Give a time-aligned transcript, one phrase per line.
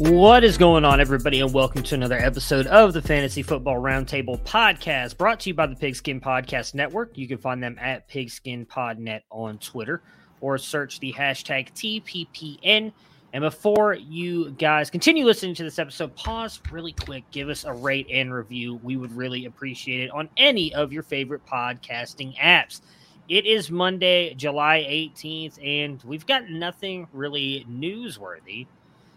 [0.00, 4.42] What is going on, everybody, and welcome to another episode of the Fantasy Football Roundtable
[4.44, 7.18] podcast, brought to you by the Pigskin Podcast Network.
[7.18, 10.02] You can find them at PigskinPodNet on Twitter,
[10.40, 12.94] or search the hashtag TPPN.
[13.34, 17.72] And before you guys continue listening to this episode, pause really quick, give us a
[17.74, 18.80] rate and review.
[18.82, 22.80] We would really appreciate it on any of your favorite podcasting apps.
[23.28, 28.66] It is Monday, July 18th, and we've got nothing really newsworthy.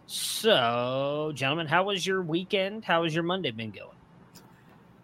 [0.05, 2.83] So, gentlemen, how was your weekend?
[2.83, 3.97] How has your Monday been going?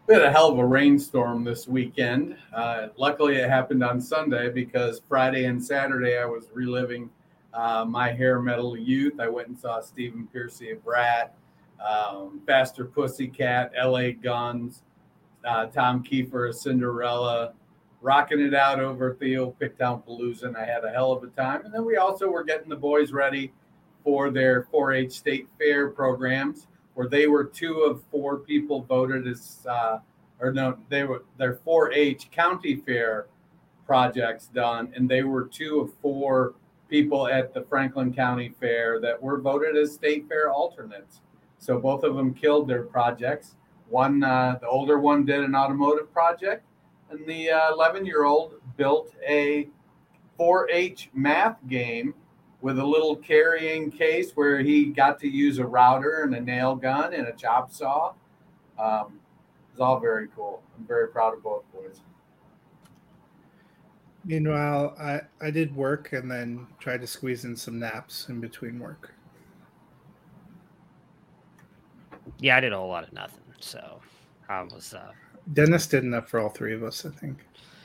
[0.08, 2.36] We had a hell of a rainstorm this weekend.
[2.54, 7.10] Uh, luckily, it happened on Sunday because Friday and Saturday I was reliving
[7.54, 9.20] uh, my hair metal youth.
[9.20, 11.36] I went and saw Stephen Pearcy of Ratt,
[11.80, 14.84] um, Faster Pussycat, LA Guns,
[15.46, 17.54] uh, Tom Keifer of Cinderella,
[18.02, 21.64] rocking it out over Theo Picktown Palooza, and I had a hell of a time.
[21.66, 23.54] And then we also were getting the boys ready
[24.04, 29.66] for their 4-H state fair programs, where they were two of four people voted as,
[29.70, 30.00] uh,
[30.40, 33.28] or no, they were their 4-H county fair
[33.86, 36.54] projects done, and they were two of four
[36.90, 41.22] people at the Franklin County Fair that were voted as state fair alternates.
[41.60, 43.56] So both of them killed their projects.
[43.90, 46.66] One, uh, the older one, did an automotive project,
[47.10, 49.70] and the 11 year old built a
[50.40, 52.14] 4-H math game
[52.62, 56.76] with a little carrying case where he got to use a router and a nail
[56.76, 58.14] gun and a chop saw.
[58.78, 59.20] Um,
[59.70, 60.62] it was all very cool.
[60.78, 62.02] I'm very proud of both boys.
[64.26, 68.78] Meanwhile, I, I did work and then tried to squeeze in some naps in between
[68.78, 69.14] work.
[72.40, 73.44] Yeah, I did a whole lot of nothing.
[73.60, 74.02] So
[74.48, 74.94] I was.
[74.94, 75.12] Uh,
[75.54, 77.40] Dennis did enough for all three of us, I think.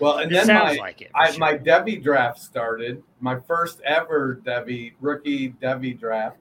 [0.04, 1.38] Well, and then my, like it, I, sure.
[1.38, 6.36] my devy draft started, my first ever devy rookie devy draft,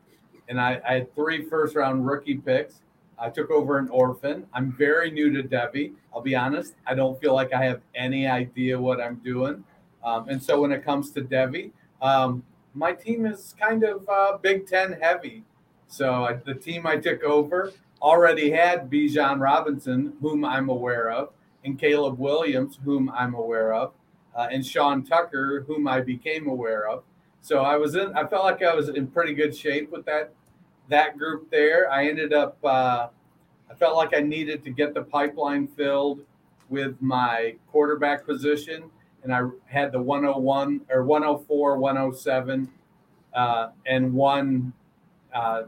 [0.50, 2.82] and I, I had three first round rookie picks.
[3.18, 4.46] I took over an orphan.
[4.54, 5.94] I'm very new to devy.
[6.14, 6.74] I'll be honest.
[6.86, 9.64] I don't feel like I have any idea what I'm doing.
[10.04, 12.44] Um, and so when it comes to devy, um,
[12.74, 15.46] my team is kind of uh, Big Ten heavy.
[15.88, 21.30] So I, the team I took over already had Bijan Robinson, whom I'm aware of,
[21.64, 23.94] and Caleb Williams, whom I'm aware of,
[24.36, 27.04] uh, and Sean Tucker, whom I became aware of.
[27.42, 28.14] So I was in.
[28.16, 30.34] I felt like I was in pretty good shape with that
[30.90, 31.92] that group there.
[31.92, 32.58] I ended up.
[32.64, 33.08] Uh,
[33.70, 36.22] I felt like I needed to get the pipeline filled
[36.70, 38.90] with my quarterback position,
[39.24, 42.70] and I had the 101 or 104, 107,
[43.34, 44.74] uh, and one.
[45.34, 45.64] Uh,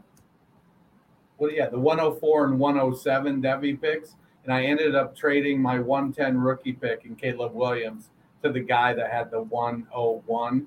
[1.38, 6.38] well, yeah, the 104 and 107 devy picks, and I ended up trading my 110
[6.38, 8.10] rookie pick in Caleb Williams
[8.44, 10.66] to the guy that had the 101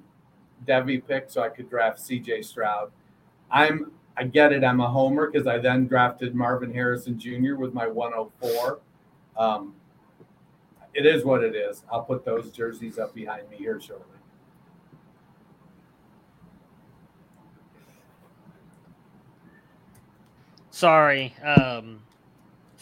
[0.67, 2.41] devy pick, so I could draft C.J.
[2.41, 2.91] Stroud.
[3.49, 4.65] I'm, I get it.
[4.65, 7.55] I'm a homer because I then drafted Marvin Harrison Jr.
[7.55, 8.79] with my 104.
[9.37, 9.73] Um,
[10.93, 11.85] it is what it is.
[11.89, 14.19] I'll put those jerseys up behind me here shortly.
[20.79, 22.01] sorry, um,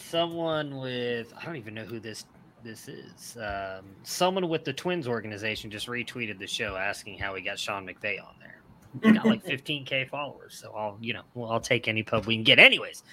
[0.08, 2.26] someone with I don't even know who this
[2.64, 3.38] this is.
[3.38, 7.86] Um, someone with the Twins organization just retweeted the show asking how we got Sean
[7.86, 8.62] McVay on there.
[9.04, 12.36] He got like 15k followers, so I'll you know well, I'll take any pub we
[12.36, 12.60] can get.
[12.60, 13.04] Anyways,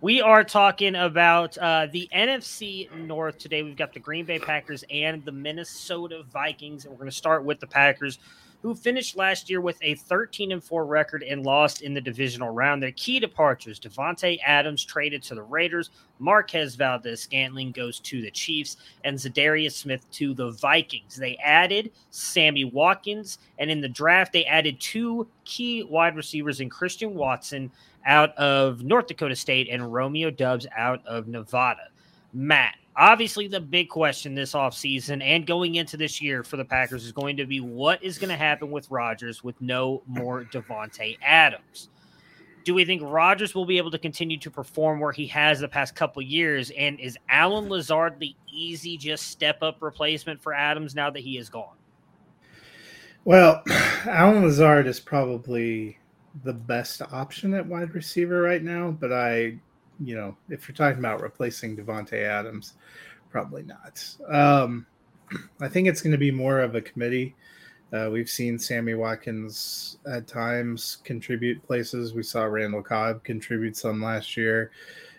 [0.00, 3.62] we are talking about uh, the NFC North today.
[3.62, 7.44] We've got the Green Bay Packers and the Minnesota Vikings, and we're going to start
[7.44, 8.18] with the Packers.
[8.62, 12.50] Who finished last year with a 13 and 4 record and lost in the divisional
[12.50, 12.80] round.
[12.80, 18.30] Their key departures Davante Adams traded to the Raiders, Marquez Valdes Scantling goes to the
[18.30, 21.16] Chiefs, and Za'Darius Smith to the Vikings.
[21.16, 26.70] They added Sammy Watkins, and in the draft, they added two key wide receivers in
[26.70, 27.70] Christian Watson
[28.06, 31.88] out of North Dakota State and Romeo Doubs out of Nevada.
[32.32, 37.04] Matt, obviously the big question this offseason and going into this year for the Packers
[37.04, 41.18] is going to be what is going to happen with Rodgers with no more Davante
[41.22, 41.88] Adams.
[42.64, 45.68] Do we think Rodgers will be able to continue to perform where he has the
[45.68, 46.70] past couple years?
[46.78, 51.38] And is Allen Lazard the easy, just step up replacement for Adams now that he
[51.38, 51.76] is gone?
[53.24, 53.62] Well,
[54.06, 55.98] Allen Lazard is probably
[56.44, 59.58] the best option at wide receiver right now, but I
[60.02, 62.74] you know, if you're talking about replacing Davante Adams,
[63.30, 64.04] probably not.
[64.28, 64.86] Um,
[65.60, 67.34] I think it's going to be more of a committee.
[67.92, 72.14] Uh, we've seen Sammy Watkins at times contribute places.
[72.14, 74.70] We saw Randall Cobb contribute some last year.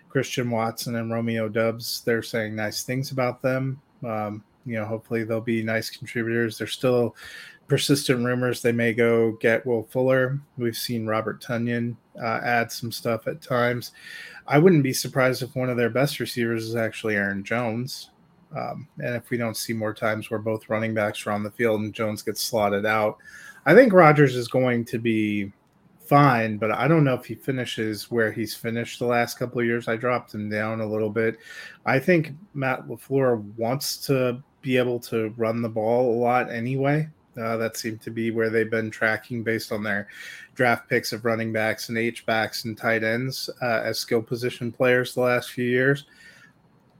[0.10, 3.82] Christian Watson and Romeo Doubs, they're saying nice things about them.
[4.04, 6.58] Um, you know, hopefully they'll be nice contributors.
[6.58, 7.16] There's still
[7.68, 10.40] persistent rumors they may go get Will Fuller.
[10.58, 13.92] We've seen Robert Tonyan uh, add some stuff at times.
[14.48, 18.10] I wouldn't be surprised if one of their best receivers is actually Aaron Jones.
[18.56, 21.52] Um, and if we don't see more times where both running backs are on the
[21.52, 23.18] field and Jones gets slotted out,
[23.66, 25.52] I think Rodgers is going to be
[26.06, 29.66] fine, but I don't know if he finishes where he's finished the last couple of
[29.66, 29.88] years.
[29.88, 31.38] I dropped him down a little bit.
[31.86, 37.10] I think Matt LaFleur wants to be able to run the ball a lot anyway.
[37.42, 40.08] Uh, that seemed to be where they've been tracking based on their
[40.54, 44.72] draft picks of running backs and H backs and tight ends uh, as skill position
[44.72, 46.06] players the last few years.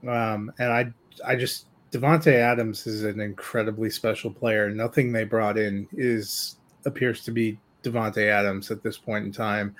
[0.06, 0.92] Um, and I,
[1.24, 4.68] I just Davante Adams is an incredibly special player.
[4.68, 9.76] Nothing they brought in is appears to be Davante Adams at this point in time.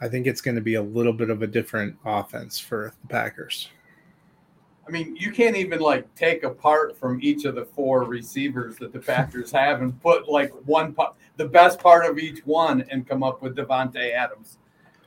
[0.00, 3.08] I think it's going to be a little bit of a different offense for the
[3.08, 3.70] Packers.
[4.86, 8.92] I mean, you can't even like take apart from each of the four receivers that
[8.92, 13.06] the Packers have and put like one part, the best part of each one, and
[13.06, 14.58] come up with Davante Adams.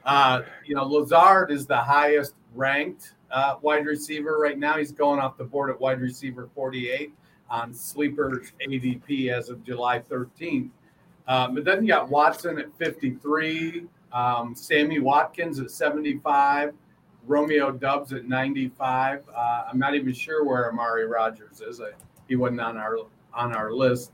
[0.04, 4.78] Uh, you know, Lazard is the highest ranked uh, wide receiver right now.
[4.78, 7.14] He's going off the board at wide receiver 48
[7.50, 10.70] on Sleeper's ADP as of July 13th.
[11.28, 16.74] Um, but then you got Watson at 53, um, Sammy Watkins at 75.
[17.28, 19.24] Romeo Doubs at 95.
[19.30, 21.82] Uh, I'm not even sure where Amari Rodgers is.
[21.82, 21.92] I,
[22.28, 22.98] he wasn't on our
[23.34, 24.12] on our list.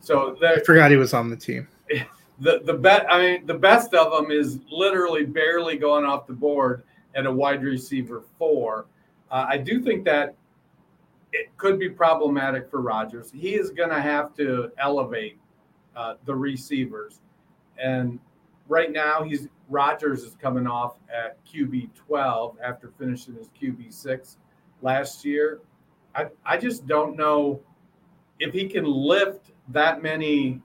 [0.00, 1.68] So I forgot he was on the team.
[2.40, 6.34] The the bet I mean the best of them is literally barely going off the
[6.34, 6.84] board
[7.16, 8.86] at a wide receiver four.
[9.28, 10.36] Uh, I do think that
[11.32, 13.32] it could be problematic for Rodgers.
[13.32, 15.36] He is going to have to elevate
[15.96, 17.18] uh, the receivers,
[17.76, 18.20] and
[18.68, 24.36] right now he's Rodgers is coming off at QB 12 after finishing his QB 6
[24.82, 25.60] last year.
[26.14, 27.60] I, I just don't know
[28.40, 30.60] if he can lift that many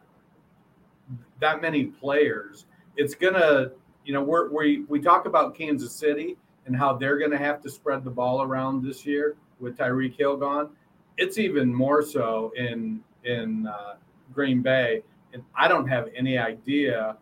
[1.39, 2.65] that many players.
[2.95, 3.71] It's gonna,
[4.05, 7.69] you know, we're, we we talk about Kansas City and how they're gonna have to
[7.69, 10.69] spread the ball around this year with Tyreek Hill gone.
[11.17, 13.95] It's even more so in in uh,
[14.33, 15.03] Green Bay,
[15.33, 17.17] and I don't have any idea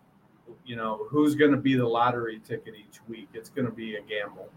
[0.65, 3.29] you know, who's going to be the lottery ticket each week.
[3.33, 4.49] It's going to be a gamble.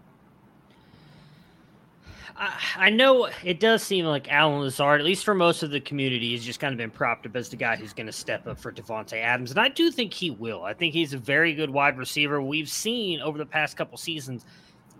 [2.37, 6.33] I know it does seem like Allen Lazard, at least for most of the community,
[6.33, 8.59] has just kind of been propped up as the guy who's going to step up
[8.59, 10.63] for Davante Adams, and I do think he will.
[10.63, 12.41] I think he's a very good wide receiver.
[12.41, 14.43] We've seen over the past couple seasons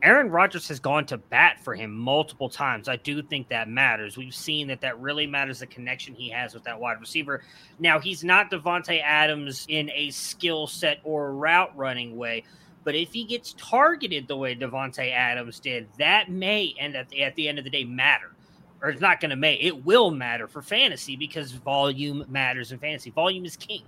[0.05, 2.87] Aaron Rodgers has gone to bat for him multiple times.
[2.87, 4.17] I do think that matters.
[4.17, 7.41] We've seen that that really matters the connection he has with that wide receiver.
[7.79, 12.43] Now, he's not Davante Adams in a skill set or route running way,
[12.83, 17.23] but if he gets targeted the way Davante Adams did, that may end at the,
[17.23, 18.31] at the end of the day matter.
[18.83, 22.77] Or it's not going to may it will matter for fantasy because volume matters in
[22.77, 23.09] fantasy.
[23.09, 23.81] Volume is king.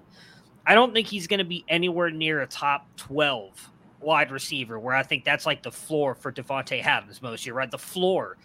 [0.66, 3.70] I don't think he's going to be anywhere near a top 12
[4.00, 7.70] wide receiver, where I think that's like the floor for Davante Adams most year, right?
[7.70, 8.38] The floor,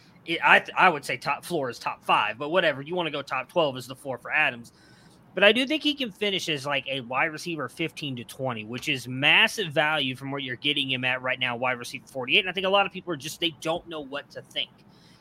[0.43, 3.23] I I would say top floor is top five, but whatever you want to go
[3.23, 4.73] top twelve is the floor for Adams.
[5.35, 8.65] But I do think he can finish as like a wide receiver 15 to 20,
[8.65, 12.41] which is massive value from where you're getting him at right now, wide receiver 48.
[12.41, 14.71] And I think a lot of people are just they don't know what to think.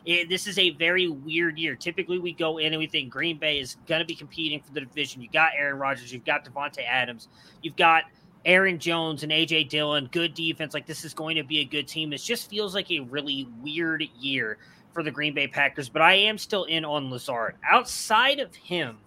[0.04, 1.76] It, this is a very weird year.
[1.76, 4.74] Typically, we go in and we think Green Bay is going to be competing for
[4.74, 5.22] the division.
[5.22, 7.28] You got Aaron Rodgers, you've got Davante Adams,
[7.62, 8.06] you've got
[8.46, 10.74] Aaron Jones and AJ Dillon, good defense.
[10.74, 12.10] Like this is going to be a good team.
[12.10, 14.58] This just feels like a really weird year
[14.94, 17.56] for the Green Bay Packers, but I am still in on Lazard.
[17.70, 18.98] Outside of him,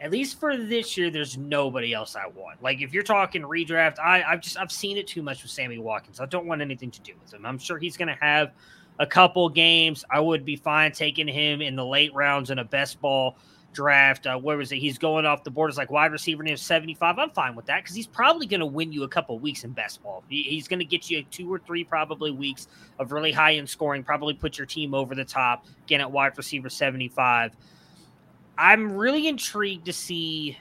[0.00, 2.62] at least for this year, there's nobody else I want.
[2.62, 5.78] Like if you're talking redraft, I, I've just I've seen it too much with Sammy
[5.78, 6.20] Watkins.
[6.20, 7.44] I don't want anything to do with him.
[7.44, 8.52] I'm sure he's going to have
[8.98, 10.04] a couple games.
[10.10, 13.36] I would be fine taking him in the late rounds in a best ball
[13.72, 14.26] draft.
[14.26, 14.76] Uh, where was it?
[14.76, 17.18] He's going off the board as like wide receiver near 75.
[17.18, 19.70] I'm fine with that because he's probably going to win you a couple weeks in
[19.70, 20.24] best ball.
[20.28, 23.68] He, he's going to get you two or three probably weeks of really high end
[23.68, 27.56] scoring, probably put your team over the top again at wide receiver 75.
[28.58, 30.58] I'm really intrigued to see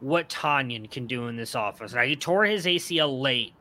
[0.00, 1.92] what Tonyan can do in this offense.
[1.92, 3.52] Now, he tore his ACL late,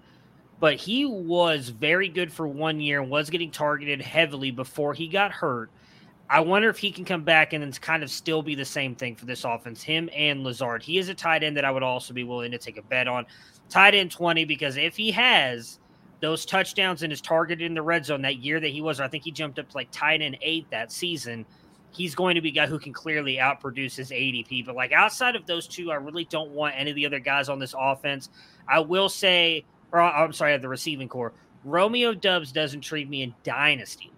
[0.60, 5.08] but he was very good for one year and was getting targeted heavily before he
[5.08, 5.70] got hurt.
[6.30, 8.96] I wonder if he can come back and then kind of still be the same
[8.96, 9.82] thing for this offense.
[9.82, 10.84] Him and Lazard.
[10.84, 13.08] He is a tight end that I would also be willing to take a bet
[13.08, 13.26] on.
[13.68, 15.80] Tight end 20, because if he has
[16.20, 19.08] those touchdowns and is targeted in the red zone that year that he was, I
[19.08, 21.46] think he jumped up to like tight end eight that season–
[21.92, 24.66] he's going to be a guy who can clearly outproduce his ADP.
[24.66, 27.50] But like outside of those two, I really don't want any of the other guys
[27.50, 28.30] on this offense.
[28.68, 31.34] I will say, or I'm sorry, the receiving corps.
[31.64, 34.12] Romeo Doubs does not treat me in dynasty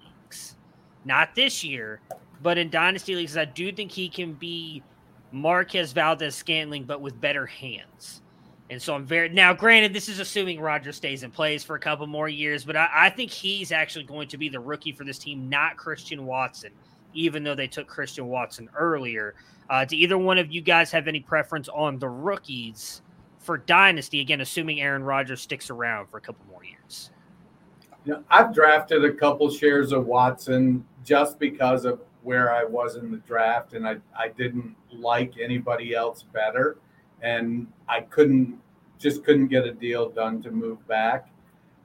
[1.06, 2.02] not this year,
[2.42, 4.84] but in dynasty leagues, I do think he can be
[5.32, 8.22] Marquez Valdes Scantling, but with better hands.
[8.70, 9.54] And so I'm very now.
[9.54, 12.90] Granted, this is assuming Roger stays in place for a couple more years, but I,
[12.94, 16.72] I think he's actually going to be the rookie for this team, not Christian Watson
[17.14, 19.36] even though they took Christian Watson earlier.
[19.70, 23.02] Uh, do either one of you guys have any preference on the rookies
[23.40, 24.20] for Dynasty?
[24.20, 26.81] Again, assuming Aaron Rodgers sticks around for a couple more years.
[28.04, 32.96] You know, I've drafted a couple shares of Watson just because of where I was
[32.96, 36.78] in the draft, and I, I didn't like anybody else better,
[37.22, 38.60] and I couldn't
[38.98, 41.30] just couldn't get a deal done to move back.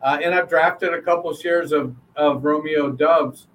[0.03, 3.49] Uh, and I've drafted a couple shares of, of Romeo Doubs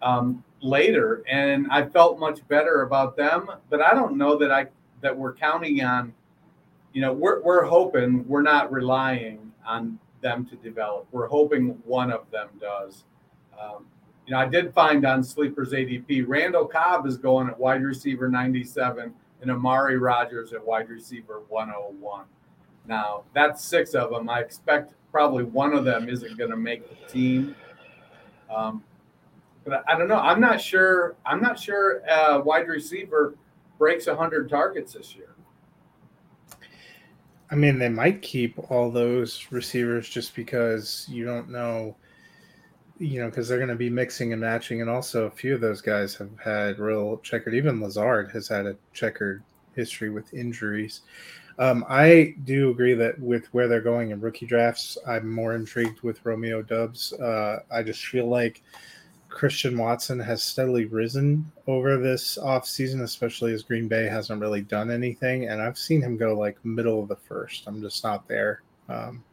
[0.00, 3.50] um, later, and I felt much better about them.
[3.68, 4.66] But I don't know that I
[5.00, 6.14] that we're counting on.
[6.92, 11.06] You know, we're we're hoping we're not relying on them to develop.
[11.12, 13.04] We're hoping one of them does.
[13.60, 13.86] Um,
[14.26, 18.28] you know, I did find on Sleepers ADP, Randall Cobb is going at wide receiver
[18.28, 22.24] 97 and Amari Rodgers at wide receiver 101.
[22.86, 24.28] Now, that's six of them.
[24.28, 27.54] I expect probably one of them isn't going to make the team.
[28.54, 28.82] Um,
[29.64, 30.16] but I don't know.
[30.16, 31.14] I'm not sure.
[31.26, 32.02] I'm not sure.
[32.08, 33.34] Uh, wide receiver
[33.78, 35.31] breaks 100 targets this year.
[37.52, 41.94] I mean, they might keep all those receivers just because you don't know,
[42.98, 44.80] you know, because they're going to be mixing and matching.
[44.80, 47.54] And also, a few of those guys have had real checkered.
[47.54, 49.42] Even Lazard has had a checkered
[49.76, 51.02] history with injuries.
[51.58, 56.00] Um, I do agree that with where they're going in rookie drafts, I'm more intrigued
[56.00, 57.12] with Romeo Doubs.
[57.12, 58.62] Uh, I just feel like
[59.34, 64.90] Christian Watson has steadily risen over this offseason, especially as Green Bay hasn't really done
[64.90, 65.48] anything.
[65.48, 67.64] And I've seen him go like middle of the first.
[67.66, 68.62] I'm just not there.
[68.88, 69.24] Um,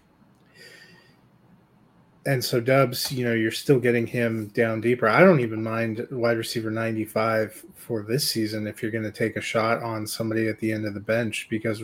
[2.25, 5.07] and so Doubs, you know, you're still getting him down deeper.
[5.07, 9.35] I don't even mind wide receiver 95 for this season if you're going to take
[9.35, 11.81] a shot on somebody at the end of the bench because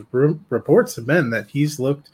[0.49, 2.09] reports have been that he's looked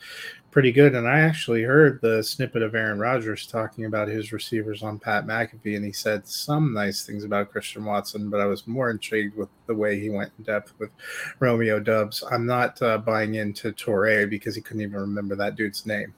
[0.51, 0.93] pretty good.
[0.95, 5.25] And I actually heard the snippet of Aaron Rodgers talking about his receivers on Pat
[5.25, 9.35] McAfee, and he said some nice things about Christian Watson, but I was more intrigued
[9.35, 10.91] with the way he went in depth with
[11.39, 12.23] Romeo Doubs.
[12.29, 16.13] I'm not uh, buying into Toure because he couldn't even remember that dude's name.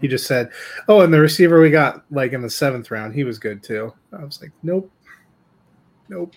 [0.00, 0.50] He just said,
[0.88, 3.92] "Oh, and the receiver we got like in the seventh round, he was good too."
[4.18, 4.90] I was like, "Nope,
[6.08, 6.36] nope."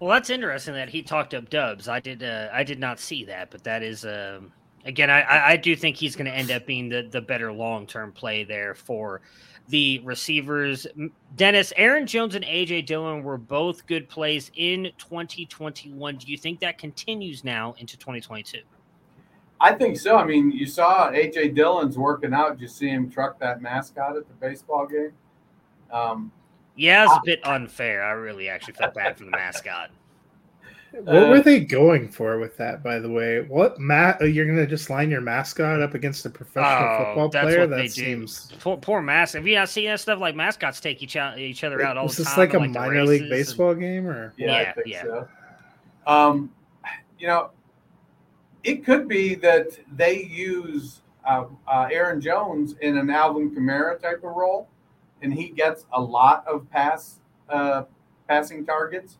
[0.00, 1.88] Well, that's interesting that he talked up Doubs.
[1.88, 4.52] I did, uh, I did not see that, but that is, um,
[4.86, 7.86] again, I, I do think he's going to end up being the, the better long
[7.86, 9.20] term play there for
[9.68, 10.86] the receivers.
[11.34, 16.16] Dennis, Aaron Jones and AJ Dillon were both good plays in 2021.
[16.16, 18.60] Do you think that continues now into 2022?
[19.60, 20.16] I think so.
[20.16, 22.52] I mean, you saw AJ Dillon's working out.
[22.52, 25.12] Did you see him truck that mascot at the baseball game?
[25.90, 26.30] Um,
[26.76, 28.02] yeah, it's a bit unfair.
[28.04, 29.90] I really actually felt bad for the mascot.
[30.92, 33.40] What uh, were they going for with that, by the way?
[33.42, 34.20] What Matt?
[34.20, 37.66] You're gonna just line your mascot up against a professional oh, football player?
[37.66, 39.40] that seems poor, poor mascot.
[39.40, 40.20] Have you not seen that stuff?
[40.20, 42.20] Like mascots take each, each other out all the time.
[42.22, 43.80] Is this like a like minor league baseball and...
[43.80, 45.02] game, or yeah, yeah, yeah.
[45.02, 45.28] So.
[46.06, 46.50] Um,
[47.18, 47.50] you know,
[48.64, 54.24] it could be that they use uh, uh, Aaron Jones in an Alvin Kamara type
[54.24, 54.68] of role,
[55.22, 57.84] and he gets a lot of pass uh,
[58.28, 59.18] passing targets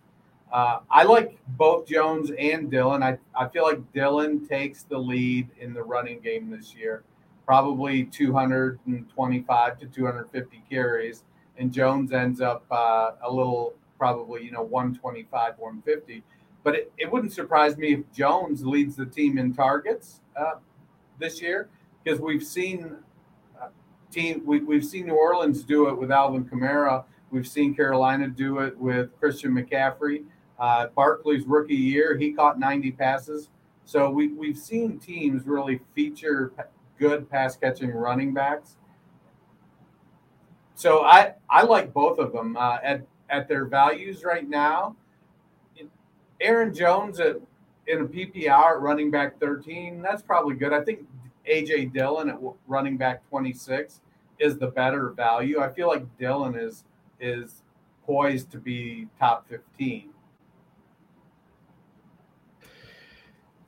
[0.53, 3.03] uh, I like both Jones and Dillon.
[3.03, 7.03] I, I feel like Dillon takes the lead in the running game this year,
[7.45, 11.25] probably 225 to 250 carries,
[11.59, 16.23] and Jones ends up uh, a little probably you know 125 150.
[16.63, 20.55] but it, it wouldn't surprise me if Jones leads the team in targets uh,
[21.19, 21.69] this year
[22.05, 22.97] because we've seen
[23.61, 23.69] uh,
[24.13, 27.05] team we, we've seen New Orleans do it with Alvin Kamara.
[27.31, 30.25] We've seen Carolina do it with Christian McCaffrey.
[30.59, 33.51] Uh, Barkley's rookie year, he caught 90 passes.
[33.85, 36.53] So we, we've seen teams really feature
[36.99, 38.77] good pass catching running backs.
[40.75, 44.97] So I, I like both of them uh, at, at their values right now.
[46.41, 47.37] Aaron Jones at,
[47.87, 50.73] in a PPR at running back 13, that's probably good.
[50.73, 51.07] I think
[51.49, 54.01] AJ Dillon at running back 26
[54.39, 55.61] is the better value.
[55.61, 56.85] I feel like Dillon is
[57.21, 57.63] is
[58.05, 60.11] poised to be top 15.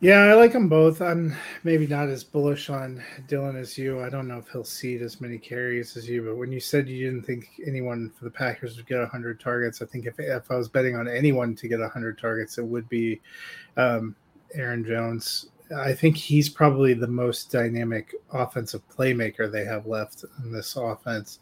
[0.01, 1.03] Yeah, I like them both.
[1.03, 4.01] I'm maybe not as bullish on Dillon as you.
[4.01, 6.89] I don't know if he'll see as many carries as you, but when you said
[6.89, 10.49] you didn't think anyone for the Packers would get 100 targets, I think if, if
[10.53, 13.21] I was betting on anyone to get 100 targets, it would be
[13.77, 14.15] um,
[14.55, 15.51] Aaron Jones.
[15.77, 21.41] I think he's probably the most dynamic offensive playmaker they have left in this offense.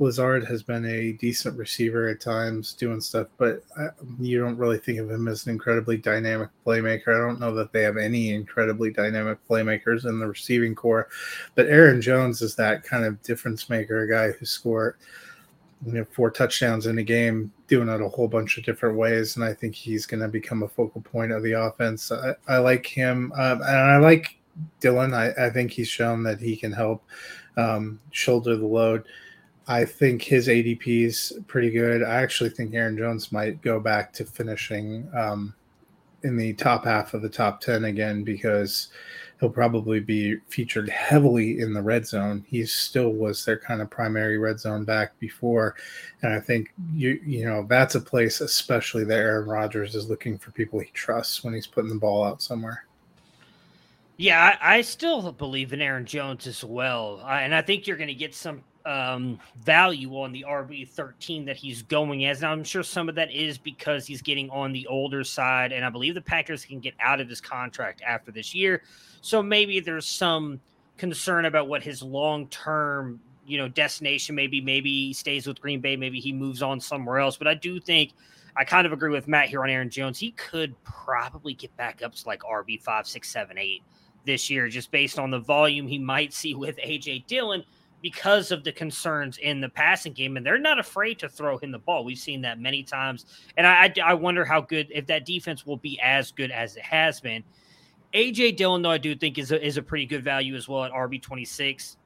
[0.00, 4.78] Lazard has been a decent receiver at times doing stuff, but I, you don't really
[4.78, 7.08] think of him as an incredibly dynamic playmaker.
[7.08, 11.08] I don't know that they have any incredibly dynamic playmakers in the receiving corps,
[11.54, 14.96] but Aaron Jones is that kind of difference maker, a guy who scored
[15.86, 19.36] you know, four touchdowns in a game, doing it a whole bunch of different ways,
[19.36, 22.10] and I think he's going to become a focal point of the offense.
[22.10, 24.38] I, I like him, um, and I like
[24.80, 25.14] Dillon.
[25.14, 27.04] I, I, think he's shown that he can help
[27.56, 29.04] um, shoulder the load.
[29.66, 32.02] I think his ADP is pretty good.
[32.02, 35.54] I actually think Aaron Jones might go back to finishing um,
[36.22, 38.88] in the top half of the top 10 again because
[39.40, 42.44] he'll probably be featured heavily in the red zone.
[42.48, 45.76] He still was their kind of primary red zone back before.
[46.22, 50.38] And I think you you know that's a place especially that Aaron Rodgers is looking
[50.38, 52.86] for people he trusts when he's putting the ball out somewhere.
[54.16, 57.20] Yeah, I, I still believe in Aaron Jones as well.
[57.26, 61.56] and I think you're going to get some um, value on the RB 13 that
[61.56, 62.42] he's going as.
[62.42, 65.84] Now, I'm sure some of that is because he's getting on the older side, and
[65.84, 68.82] I believe the Packers can get out of his contract after this year.
[69.20, 70.60] So maybe there's some
[70.96, 75.80] concern about what his long term you know destination maybe maybe he stays with green
[75.80, 75.96] bay.
[75.96, 77.36] Maybe he moves on somewhere else.
[77.36, 78.12] But i do think
[78.56, 80.18] i kind of agree with matt here on aaron jones.
[80.18, 83.82] He could probably get back up to like rb 5 6 7 8
[84.24, 87.64] this year just based on the volume he might see with aj dillon
[88.04, 91.72] because of the concerns in the passing game, and they're not afraid to throw him
[91.72, 92.04] the ball.
[92.04, 93.24] We've seen that many times,
[93.56, 96.76] and I, I, I wonder how good if that defense will be as good as
[96.76, 97.42] it has been.
[98.12, 100.84] AJ Dillon, though, I do think is a, is a pretty good value as well
[100.84, 101.96] at RB twenty six.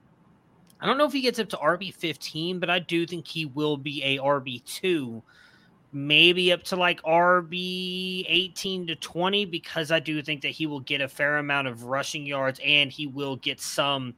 [0.80, 3.46] I don't know if he gets up to RB fifteen, but I do think he
[3.46, 5.20] will be a RB two,
[5.90, 10.78] maybe up to like RB eighteen to twenty, because I do think that he will
[10.78, 14.14] get a fair amount of rushing yards and he will get some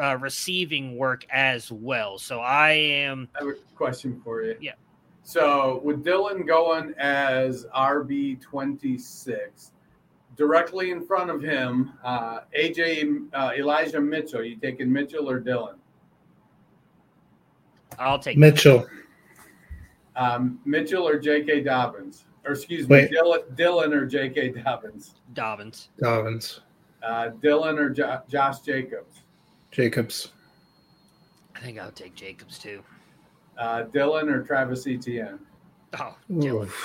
[0.00, 2.18] uh, receiving work as well.
[2.18, 3.28] So I am.
[3.34, 4.56] I have a question for you.
[4.60, 4.72] Yeah.
[5.22, 9.72] So with Dillon going as RB twenty six,
[10.36, 14.42] directly in front of him, uh, AJ uh, Elijah Mitchell.
[14.42, 15.76] You taking Mitchell or Dillon?
[17.98, 18.86] I'll take Mitchell.
[20.16, 21.60] Um, Mitchell or J.K.
[21.60, 24.50] Dobbins, or excuse me, Dylan, Dillon or J.K.
[24.50, 25.14] Dobbins.
[25.32, 25.90] Dobbins.
[26.00, 26.60] Dobbins.
[27.02, 29.22] Uh, Dillon or jo- Josh Jacobs.
[29.70, 30.32] Jacobs.
[31.54, 32.82] I think I'll take Jacobs too.
[33.56, 35.38] Uh, Dillon or Travis Etienne?
[35.98, 36.70] Oh, Dillon.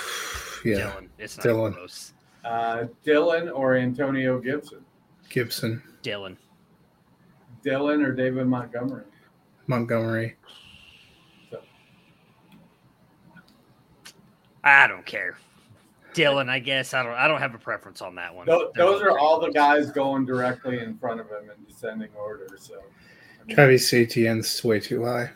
[0.64, 0.76] Yeah.
[0.76, 1.10] Dillon.
[1.18, 1.72] It's not Dillon.
[1.74, 2.14] close.
[2.42, 4.82] Uh, Dillon or Antonio Gibson?
[5.28, 5.82] Gibson.
[6.00, 6.38] Dillon.
[7.62, 9.04] Dillon or David Montgomery?
[9.66, 10.36] Montgomery.
[11.50, 11.60] So.
[14.64, 15.36] I don't care.
[16.14, 17.12] Dillon, I guess I don't.
[17.12, 18.46] I don't have a preference on that one.
[18.46, 22.48] Those, those are all the guys going directly in front of him in descending order.
[22.58, 25.30] So, I mean, Travis Etienne's way too high.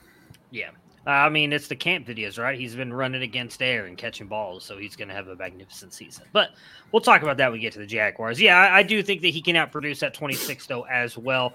[0.50, 0.70] Yeah,
[1.06, 2.58] I mean it's the camp videos, right?
[2.58, 5.92] He's been running against air and catching balls, so he's going to have a magnificent
[5.92, 6.24] season.
[6.32, 6.50] But
[6.92, 8.40] we'll talk about that when we get to the Jaguars.
[8.40, 11.54] Yeah, I, I do think that he can outproduce that 26 though as well.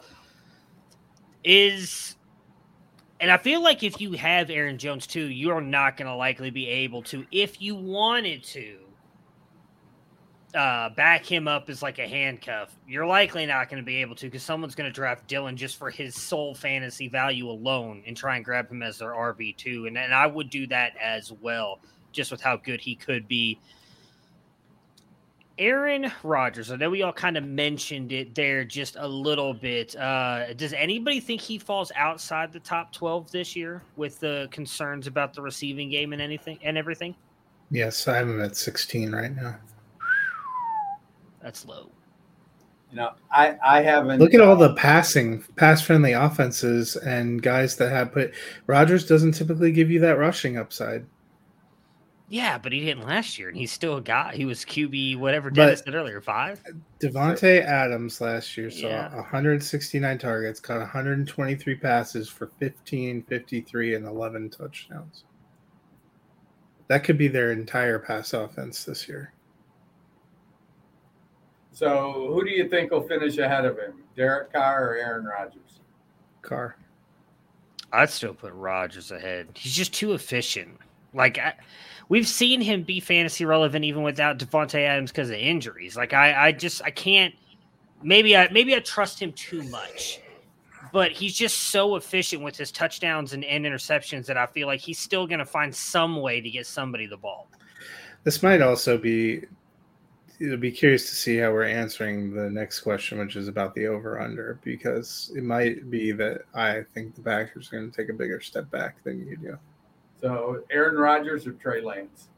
[1.43, 2.15] Is
[3.23, 6.15] and I feel like if you have Aaron Jones too, you are not going to
[6.15, 8.79] likely be able to, if you wanted to,
[10.53, 14.15] uh, back him up as like a handcuff, you're likely not going to be able
[14.15, 18.15] to because someone's going to draft Dillon just for his sole fantasy value alone and
[18.15, 21.31] try and grab him as their RB two, and and I would do that as
[21.31, 21.79] well,
[22.11, 23.59] just with how good he could be.
[25.59, 29.95] Aaron Rodgers, I know we all kind of mentioned it there just a little bit.
[29.95, 35.05] Uh, does anybody think he falls outside the top 12 this year with the concerns
[35.05, 37.15] about the receiving game and anything and everything?
[37.69, 39.57] Yes, I am at 16 right now.
[41.43, 41.91] That's low.
[42.89, 47.41] You know, I I haven't Look at all the uh, passing, pass friendly offenses and
[47.41, 48.33] guys that have put.
[48.67, 51.05] Rodgers doesn't typically give you that rushing upside.
[52.29, 54.33] Yeah, but he didn't last year, and he's still a guy.
[54.35, 56.63] He was QB, whatever But- Dennis said earlier, five.
[56.99, 59.13] Davante Adams last year saw Yeah.
[59.15, 65.25] 169 targets, caught 123 passes for 15, 53, and 11 touchdowns.
[66.87, 69.33] That could be their entire pass offense this year.
[71.73, 73.95] So who do you think will finish ahead of him?
[74.15, 75.79] Derek Carr or Aaron Rodgers?
[76.43, 76.77] Carr.
[77.91, 79.49] I'd still put Rodgers ahead.
[79.55, 80.77] He's just too efficient.
[81.15, 81.55] Like I,
[82.09, 85.97] we've seen him be fantasy relevant even without Davante Adams because of injuries.
[85.97, 87.33] Like I, I just I can't.
[88.03, 90.19] Maybe I maybe I trust him too much,
[90.91, 94.79] but he's just so efficient with his touchdowns and, and interceptions that I feel like
[94.79, 97.47] he's still going to find some way to get somebody the ball.
[98.23, 99.45] This might also be.
[100.39, 103.87] It'll be curious to see how we're answering the next question, which is about the
[103.87, 108.09] over under, because it might be that I think the Packers are going to take
[108.09, 109.57] a bigger step back than you do.
[110.19, 112.29] So Aaron Rodgers or Trey Lance?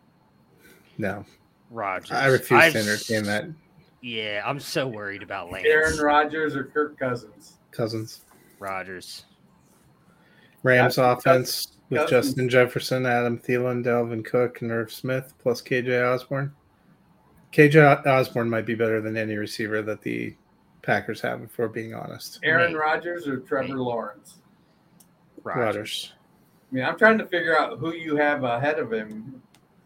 [0.98, 1.26] No,
[1.72, 2.12] Rodgers.
[2.12, 3.46] I refuse I've- to entertain that.
[4.02, 5.66] Yeah, I'm so worried about Lance.
[5.68, 7.54] Aaron Rodgers or Kirk Cousins?
[7.72, 8.22] Cousins.
[8.60, 9.26] Rodgers.
[10.62, 12.10] Rams Yeah, offense with Cousins.
[12.28, 16.54] Justin Jefferson, Adam Thielen, Dalvin Cook, and Irv Smith, plus KJ Osborne.
[17.56, 20.36] KJ Osborne might be better than any receiver that the
[20.82, 22.40] Packers have, if we're being honest.
[22.44, 22.82] Aaron Nate.
[22.82, 23.78] Rodgers or Trevor Nate.
[23.78, 24.36] Lawrence?
[25.44, 25.66] Rogers.
[25.66, 26.14] Rodgers.
[26.72, 29.42] I mean, I'm trying to figure out who you have ahead of him,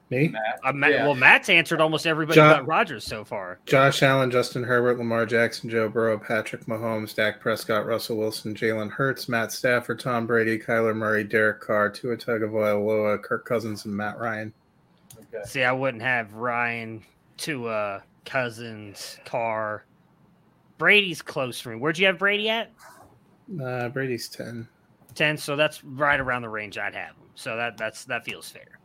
[0.10, 0.30] Me?
[0.30, 0.60] Matt.
[0.64, 1.06] Uh, Matt, Yeah.
[1.06, 3.60] Well, Matt's answered almost everybody John- but Rodgers so far.
[3.66, 8.90] Josh Allen, Justin Herbert, Lamar Jackson, Joe Burrow, Patrick Mahomes, Dak Prescott, Russell Wilson, Jalen
[8.90, 14.18] Hurts, Matt Stafford, Tom Brady, Kyler Murray, Derek Carr, Tua Tagovailoa, Kirk Cousins, and Matt
[14.18, 14.52] Ryan.
[15.34, 15.44] Okay.
[15.46, 17.04] See, I wouldn't have Ryan,
[17.40, 19.86] Tua, Cousins, Carr.
[20.78, 21.76] Brady's close for me.
[21.78, 22.72] Where'd you have Brady at?
[23.62, 24.68] Uh, Brady's 10.
[25.16, 25.38] 10.
[25.38, 27.16] So that's right around the range I'd have him.
[27.36, 28.80] So that that's that feels fair.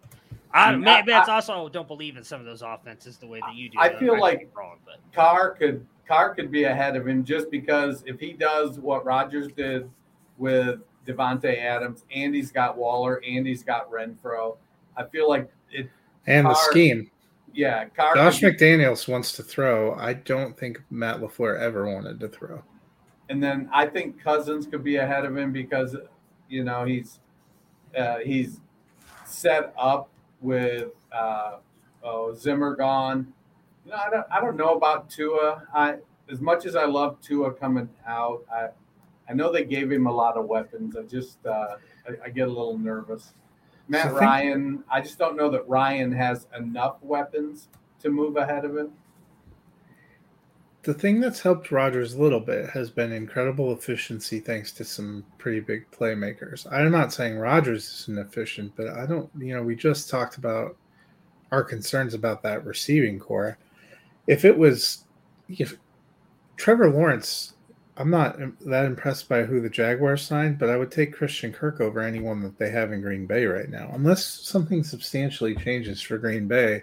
[0.52, 3.54] I, maybe I- that's also don't believe in some of those offenses the way that
[3.54, 3.78] you do.
[3.78, 7.50] I feel like- be wrong, but Carr could Carr could be ahead of him just
[7.50, 9.90] because if he does what Rodgers did
[10.38, 14.56] with Davante Adams, and he's got Waller, and he's got Renfrow,
[14.96, 15.88] I feel like it.
[16.26, 17.10] And the scheme.
[17.54, 18.14] Yeah, Carr.
[18.16, 19.94] Josh McDaniels wants to throw.
[19.94, 22.62] I don't think Matt LaFleur ever wanted to throw.
[23.28, 25.96] and then I think Cousins could be ahead of him because
[26.48, 27.20] you know he's
[27.96, 28.60] uh, he's
[29.24, 30.08] set up
[30.40, 31.58] with uh,
[32.02, 33.32] oh, Zimmer gone.
[33.84, 35.62] You know, I don't I don't know about Tua.
[35.74, 35.96] I
[36.30, 38.68] as much as I love Tua coming out, I
[39.28, 40.96] I know they gave him a lot of weapons.
[40.96, 41.76] I just uh,
[42.08, 43.32] I, I get a little nervous.
[43.88, 47.68] Matt So I think- Ryan, I just don't know that Ryan has enough weapons
[48.00, 48.92] to move ahead of him.
[50.82, 55.24] The thing that's helped Rodgers a little bit has been incredible efficiency thanks to some
[55.38, 56.70] pretty big playmakers.
[56.70, 60.76] I'm not saying Rodgers isn't efficient, but I don't, you know, we just talked about
[61.52, 63.56] our concerns about that receiving corps.
[64.26, 65.04] If it was,
[65.48, 65.78] if
[66.58, 67.53] Trevor Lawrence,
[67.96, 71.80] I'm not that impressed by who the Jaguars signed, but I would take Christian Kirk
[71.80, 76.18] over anyone that they have in Green Bay right now, unless something substantially changes for
[76.18, 76.82] Green Bay.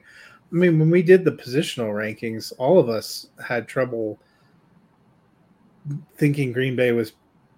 [0.52, 4.20] I mean, when we did the positional rankings, all of us had trouble
[6.16, 7.14] thinking Green Bay was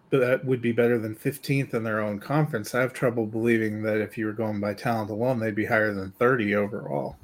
[0.10, 2.76] that would be better than 15th in their own conference.
[2.76, 5.94] I have trouble believing that if you were going by talent alone, they'd be higher
[5.94, 7.18] than 30 overall.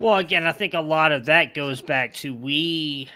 [0.00, 3.10] Well, again, I think a lot of that goes back to we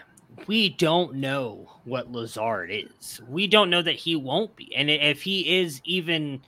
[0.45, 3.19] we don't know what Lazard is.
[3.27, 6.41] We don't know that he won't be, and if he is even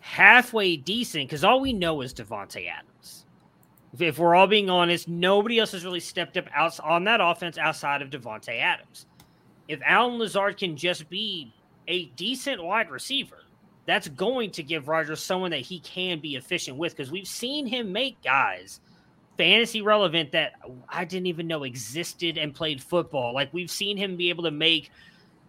[0.00, 3.26] halfway decent, because all we know is Davante Adams.
[3.98, 7.58] If, we're all being honest, nobody else has really stepped up out on that offense
[7.58, 9.04] outside of Davante Adams.
[9.68, 11.52] If Allen Lazard can just be
[11.86, 13.44] a decent wide receiver,
[13.84, 17.66] that's going to give Rodgers someone that he can be efficient with because we've seen
[17.66, 18.80] him make guys
[19.36, 20.54] fantasy relevant that
[20.88, 23.34] I didn't even know existed and played football.
[23.34, 24.90] Like we've seen him be able to make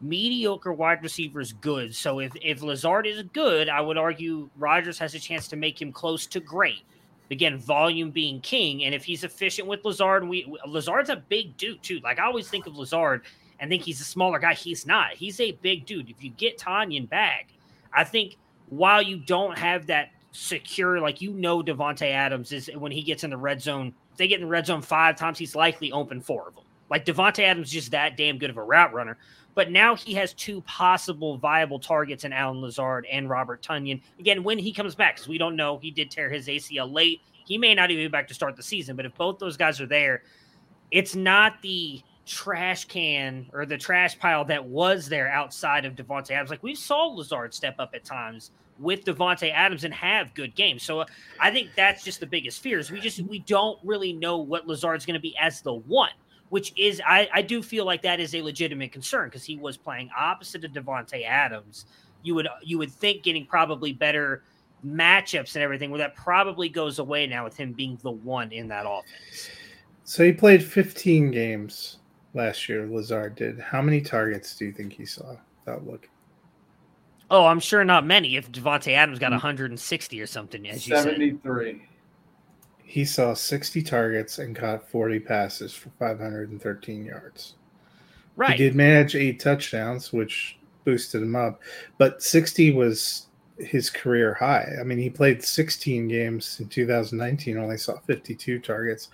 [0.02, 1.96] mediocre wide receivers good.
[1.96, 5.82] So if if Lazard is good, I would argue Rodgers has a chance to make
[5.82, 6.84] him close to great.
[7.30, 11.84] Again, volume being king, and if he's efficient with Lazard, we Lazard's a big dude
[11.84, 12.00] too.
[12.00, 13.24] Like I always think of Lazard
[13.60, 14.54] and think he's a smaller guy.
[14.54, 15.14] He's not.
[15.14, 16.10] He's a big dude.
[16.10, 17.50] If you get Tonyan back,
[17.92, 18.38] I think
[18.70, 23.24] while you don't have that secure, like you know, Davante Adams is when he gets
[23.24, 23.94] in the red zone.
[24.12, 26.64] If they get in the red zone five times, he's likely open four of them.
[26.90, 29.18] Like Davante Adams, is just that damn good of a route runner.
[29.56, 34.02] But now he has two possible viable targets in Allen Lazard and Robert Tonyan.
[34.20, 37.22] Again, when he comes back, because we don't know, he did tear his ACL late.
[37.46, 38.96] He may not even be back to start the season.
[38.96, 40.22] But if both those guys are there,
[40.92, 46.32] it's not the trash can or the trash pile that was there outside of Davante
[46.32, 46.52] Adams.
[46.52, 50.84] Like we saw Lazard step up at times with Davante Adams and have good games.
[50.84, 51.06] So uh,
[51.40, 52.92] I think that's just the biggest fears.
[52.92, 56.12] We just we don't really know what Lazard's going to be as the one
[56.50, 59.76] which is I, I do feel like that is a legitimate concern because he was
[59.76, 61.86] playing opposite of Davante Adams.
[62.24, 64.44] You would you would think getting probably better
[64.86, 68.68] matchups and everything, well, that probably goes away now with him being the one in
[68.70, 69.50] that offense.
[70.04, 71.98] So he played 15 games
[72.34, 72.88] last year.
[72.88, 73.60] Lazard did.
[73.60, 75.36] How many targets do you think he saw?
[75.66, 76.08] That look.
[77.30, 78.38] Oh, I'm sure not many.
[78.38, 79.36] If Davante Adams got hmm.
[79.36, 81.72] 160 or something, as you 73.
[81.72, 81.82] said
[82.88, 87.56] he saw 60 targets and caught 40 passes for 513 yards.
[88.38, 88.52] Right.
[88.52, 91.62] He did manage eight touchdowns, which boosted him up,
[91.98, 94.72] but 60 was his career high.
[94.80, 99.10] I mean, he played 16 games in 2019, only saw 52 targets.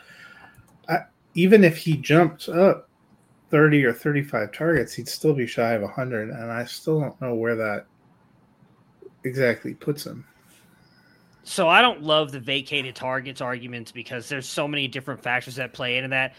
[0.87, 0.99] I,
[1.33, 2.89] even if he jumped up
[3.49, 7.33] 30 or 35 targets, he'd still be shy of 100, and I still don't know
[7.33, 7.87] where that
[9.23, 10.25] exactly puts them.
[11.43, 15.73] So I don't love the vacated targets arguments because there's so many different factors that
[15.73, 16.35] play into that.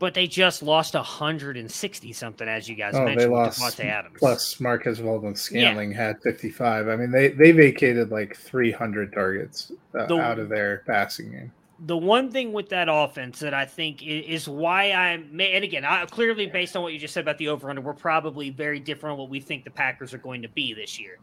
[0.00, 3.20] But they just lost 160 something, as you guys oh, mentioned.
[3.20, 4.16] They lost Adams.
[4.18, 5.96] Plus, Marquez Valdes-Scantling yeah.
[5.96, 6.88] had 55.
[6.88, 11.52] I mean, they they vacated like 300 targets uh, the, out of their passing game.
[11.86, 16.04] The one thing with that offense that I think is, why I'm, and again, I,
[16.06, 19.12] clearly based on what you just said about the over under, we're probably very different
[19.12, 21.18] on what we think the Packers are going to be this year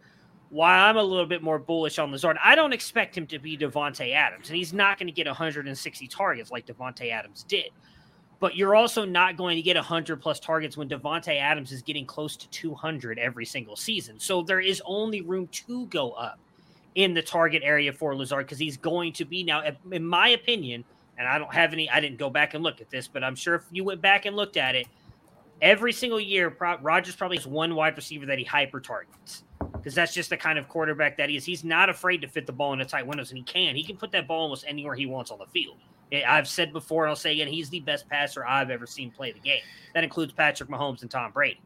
[0.51, 3.57] why I'm a little bit more bullish on Lazard, I don't expect him to be
[3.57, 7.69] Davante Adams, and he's not going to get 160 targets like Davante Adams did.
[8.41, 12.05] But you're also not going to get 100 plus targets when Davante Adams is getting
[12.05, 14.19] close to 200 every single season.
[14.19, 16.37] So there is only room to go up
[16.95, 20.83] in the target area for Lazard because he's going to be now, in my opinion,
[21.17, 23.35] and I don't have any, I didn't go back and look at this, but I'm
[23.35, 24.87] sure if you went back and looked at it,
[25.61, 29.45] every single year, Rodgers probably has one wide receiver that he hyper targets
[29.81, 31.43] because that's just the kind of quarterback that he is.
[31.43, 33.75] He's not afraid to fit the ball into tight windows, and he can.
[33.75, 35.77] He can put that ball almost anywhere he wants on the field.
[36.27, 39.31] I've said before, and I'll say again, he's the best passer I've ever seen play
[39.31, 39.61] the game.
[39.93, 41.61] That includes Patrick Mahomes and Tom Brady.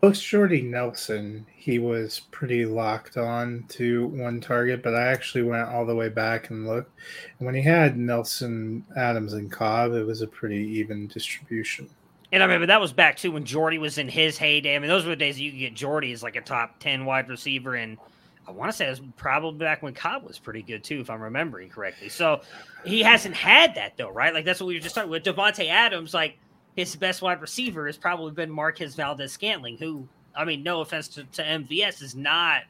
[0.00, 5.68] Post Jordy Nelson, he was pretty locked on to one target, but I actually went
[5.68, 6.98] all the way back and looked.
[7.38, 11.90] When he had Nelson, Adams, and Cobb, it was a pretty even distribution.
[12.32, 14.76] And I remember that was back too when Jordy was in his heyday.
[14.76, 17.04] I mean, those were the days you could get Jordy as like a top 10
[17.04, 17.74] wide receiver.
[17.74, 17.98] And
[18.46, 21.20] I want to say was probably back when Cobb was pretty good too, if I'm
[21.20, 22.08] remembering correctly.
[22.08, 22.42] So
[22.84, 24.32] he hasn't had that though, right?
[24.32, 26.14] Like that's what we were just talking with Davante Adams.
[26.14, 26.38] Like
[26.76, 31.08] his best wide receiver has probably been Marquez Valdes Scantling, who, I mean, no offense
[31.08, 32.62] to, to MVS, is not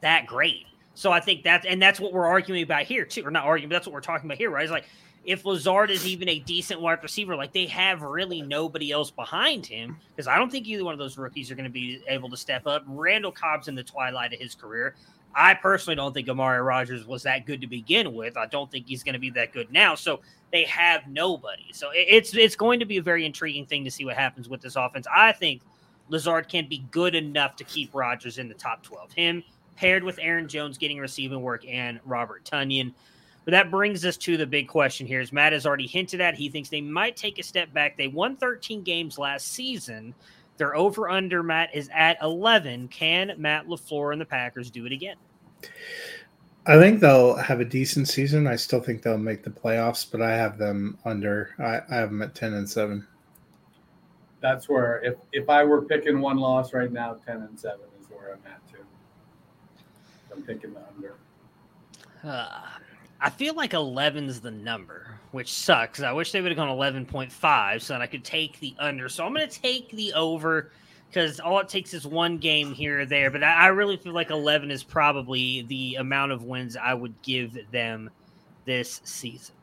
[0.00, 0.66] that great.
[0.94, 3.68] So I think that's, and that's what we're arguing about here too, or not arguing,
[3.68, 4.62] but that's what we're talking about here, right?
[4.62, 4.86] It's like
[5.24, 9.64] if Lazard is even a decent wide receiver, like they have really nobody else behind
[9.64, 12.28] him, because I don't think either one of those rookies are going to be able
[12.30, 12.84] to step up.
[12.86, 14.94] Randall Cobb's in the twilight of his career.
[15.34, 18.36] I personally don't think Amari Rodgers was that good to begin with.
[18.36, 19.94] I don't think he's going to be that good now.
[19.94, 21.72] So they have nobody.
[21.72, 24.60] So it's it's going to be a very intriguing thing to see what happens with
[24.60, 25.06] this offense.
[25.14, 25.62] I think
[26.08, 29.12] Lazard can be good enough to keep Rodgers in the top 12.
[29.12, 29.42] Him
[29.76, 32.92] paired with Aaron Jones getting receiving work and Robert Tonyan.
[33.44, 35.20] But that brings us to the big question here.
[35.20, 37.96] As Matt has already hinted at, he thinks they might take a step back.
[37.96, 40.14] They won 13 games last season.
[40.58, 42.88] Their over under Matt is at 11.
[42.88, 45.16] Can Matt LaFleur and the Packers do it again?
[46.66, 48.46] I think they'll have a decent season.
[48.46, 51.54] I still think they'll make the playoffs, but I have them under.
[51.58, 53.04] I, I have them at 10 and 7.
[54.40, 58.06] That's where if if I were picking one loss right now, 10 and 7 is
[58.10, 58.84] where I'm at too.
[60.32, 61.14] I'm picking the under.
[62.24, 62.78] Uh,
[63.24, 66.02] I feel like 11's the number, which sucks.
[66.02, 69.08] I wish they would have gone 11.5 so that I could take the under.
[69.08, 70.72] So I'm going to take the over
[71.08, 73.30] because all it takes is one game here or there.
[73.30, 77.14] But I, I really feel like 11 is probably the amount of wins I would
[77.22, 78.10] give them
[78.64, 79.54] this season.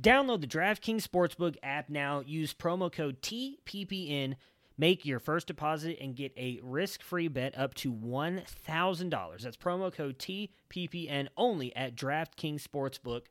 [0.00, 2.20] Download the DraftKings Sportsbook app now.
[2.24, 4.36] Use promo code TPPN
[4.80, 9.40] Make your first deposit and get a risk free bet up to $1,000.
[9.42, 13.22] That's promo code TPPN only at DraftKings Sportsbook.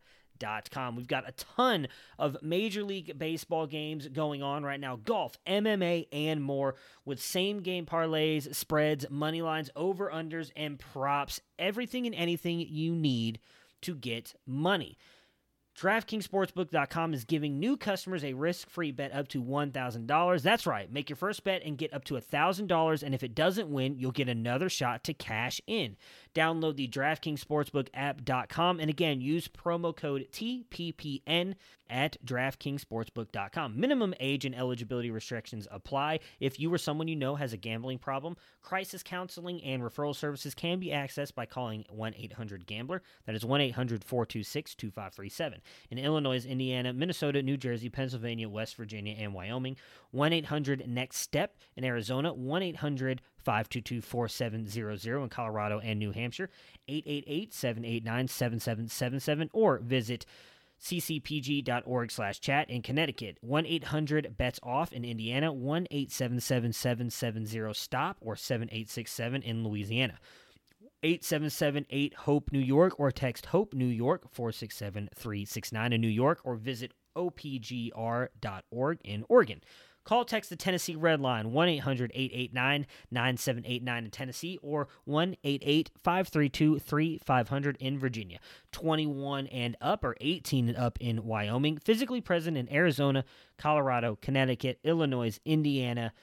[0.69, 0.95] Com.
[0.95, 1.87] We've got a ton
[2.19, 7.61] of Major League Baseball games going on right now golf, MMA, and more with same
[7.61, 11.41] game parlays, spreads, money lines, over unders, and props.
[11.57, 13.39] Everything and anything you need
[13.81, 14.97] to get money.
[15.77, 20.41] DraftKingsSportsbook.com is giving new customers a risk free bet up to $1,000.
[20.41, 20.91] That's right.
[20.91, 23.03] Make your first bet and get up to $1,000.
[23.03, 25.95] And if it doesn't win, you'll get another shot to cash in.
[26.33, 31.55] Download the DraftKings Sportsbook app.com and again, use promo code TPPN
[31.89, 33.79] at DraftKingsSportsbook.com.
[33.79, 36.19] Minimum age and eligibility restrictions apply.
[36.39, 40.53] If you or someone you know has a gambling problem, crisis counseling and referral services
[40.53, 43.01] can be accessed by calling 1 800 Gambler.
[43.25, 45.61] That is 1 800 426 2537.
[45.91, 49.77] In Illinois, Indiana, Minnesota, New Jersey, Pennsylvania, West Virginia, and Wyoming,
[50.11, 51.57] 1 800 Next Step.
[51.75, 56.49] In Arizona, 1 800 522 4700 in Colorado and New Hampshire,
[56.87, 60.25] 888 789 7777, or visit
[60.81, 70.19] ccpg.org slash chat in Connecticut, 1-800-BETS-OFF in Indiana, 1-877-770-STOP or 7867 in Louisiana.
[71.03, 78.99] 877-8-HOPE New York or text HOPE New York 467-369 in New York or visit opgr.org
[79.03, 79.61] in Oregon.
[80.07, 85.91] Call text the Tennessee Red Line 1 800 889 9789 in Tennessee or 1 88
[86.01, 88.39] 532 3500 in Virginia.
[88.71, 91.77] 21 and up or 18 and up in Wyoming.
[91.77, 93.25] Physically present in Arizona,
[93.57, 96.13] Colorado, Connecticut, Illinois, Indiana,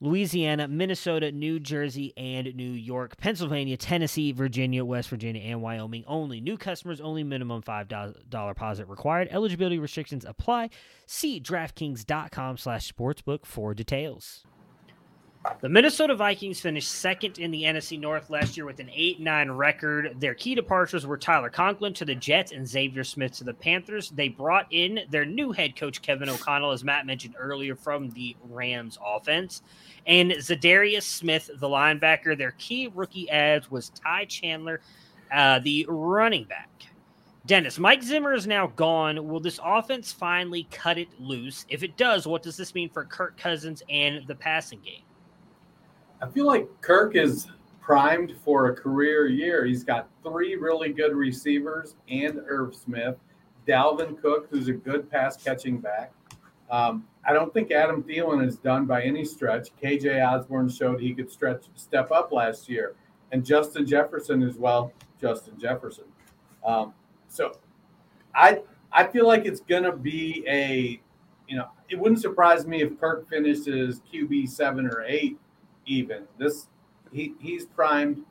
[0.00, 6.40] Louisiana, Minnesota, New Jersey, and New York, Pennsylvania, Tennessee, Virginia, West Virginia, and Wyoming only.
[6.40, 9.28] New customers only minimum $5 deposit required.
[9.30, 10.70] Eligibility restrictions apply.
[11.06, 14.44] See DraftKings.com slash sportsbook for details.
[15.62, 19.50] The Minnesota Vikings finished second in the NFC North last year with an 8 9
[19.50, 20.16] record.
[20.18, 24.10] Their key departures were Tyler Conklin to the Jets and Xavier Smith to the Panthers.
[24.10, 28.36] They brought in their new head coach, Kevin O'Connell, as Matt mentioned earlier, from the
[28.50, 29.62] Rams offense.
[30.06, 32.36] And Za'Darius Smith, the linebacker.
[32.36, 34.82] Their key rookie ads was Ty Chandler,
[35.32, 36.68] uh, the running back.
[37.46, 39.26] Dennis, Mike Zimmer is now gone.
[39.26, 41.64] Will this offense finally cut it loose?
[41.70, 45.02] If it does, what does this mean for Kirk Cousins and the passing game?
[46.22, 47.48] I feel like Kirk is
[47.80, 49.64] primed for a career year.
[49.64, 53.16] He's got three really good receivers and Irv Smith,
[53.66, 56.12] Dalvin Cook, who's a good pass catching back.
[56.70, 59.70] Um, I don't think Adam Thielen is done by any stretch.
[59.82, 62.94] KJ Osborn showed he could stretch step up last year,
[63.32, 64.92] and Justin Jefferson as well.
[65.20, 66.04] Justin Jefferson.
[66.64, 66.94] Um,
[67.28, 67.52] so
[68.34, 71.00] I I feel like it's gonna be a
[71.48, 75.38] you know it wouldn't surprise me if Kirk finishes QB seven or eight
[75.90, 76.22] even.
[76.38, 76.68] This
[77.12, 78.22] he he's primed.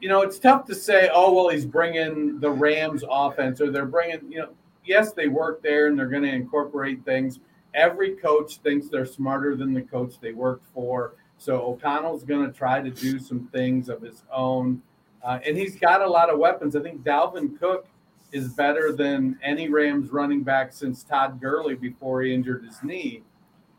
[0.00, 1.08] You know, it's tough to say.
[1.12, 4.30] Oh well, he's bringing the Rams offense, or they're bringing.
[4.30, 4.48] You know,
[4.84, 7.40] yes, they work there and they're going to incorporate things.
[7.74, 11.14] Every coach thinks they're smarter than the coach they worked for.
[11.38, 14.80] So O'Connell's going to try to do some things of his own,
[15.22, 16.74] uh, and he's got a lot of weapons.
[16.74, 17.86] I think Dalvin Cook
[18.32, 23.22] is better than any Rams running back since Todd Gurley before he injured his knee.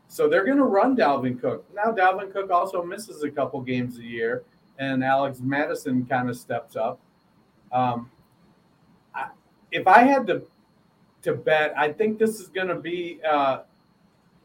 [0.08, 1.64] So they're going to run Dalvin Cook.
[1.74, 4.42] Now, Dalvin Cook also misses a couple games a year,
[4.78, 6.98] and Alex Mattison kind of steps up.
[7.70, 8.10] Um,
[9.14, 9.28] I,
[9.70, 10.42] if I had to
[11.22, 13.62] to bet, I think this is going to be uh,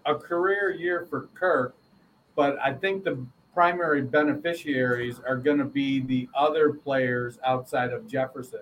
[0.05, 1.75] a career year for Kirk,
[2.35, 8.07] but I think the primary beneficiaries are going to be the other players outside of
[8.07, 8.61] Jefferson.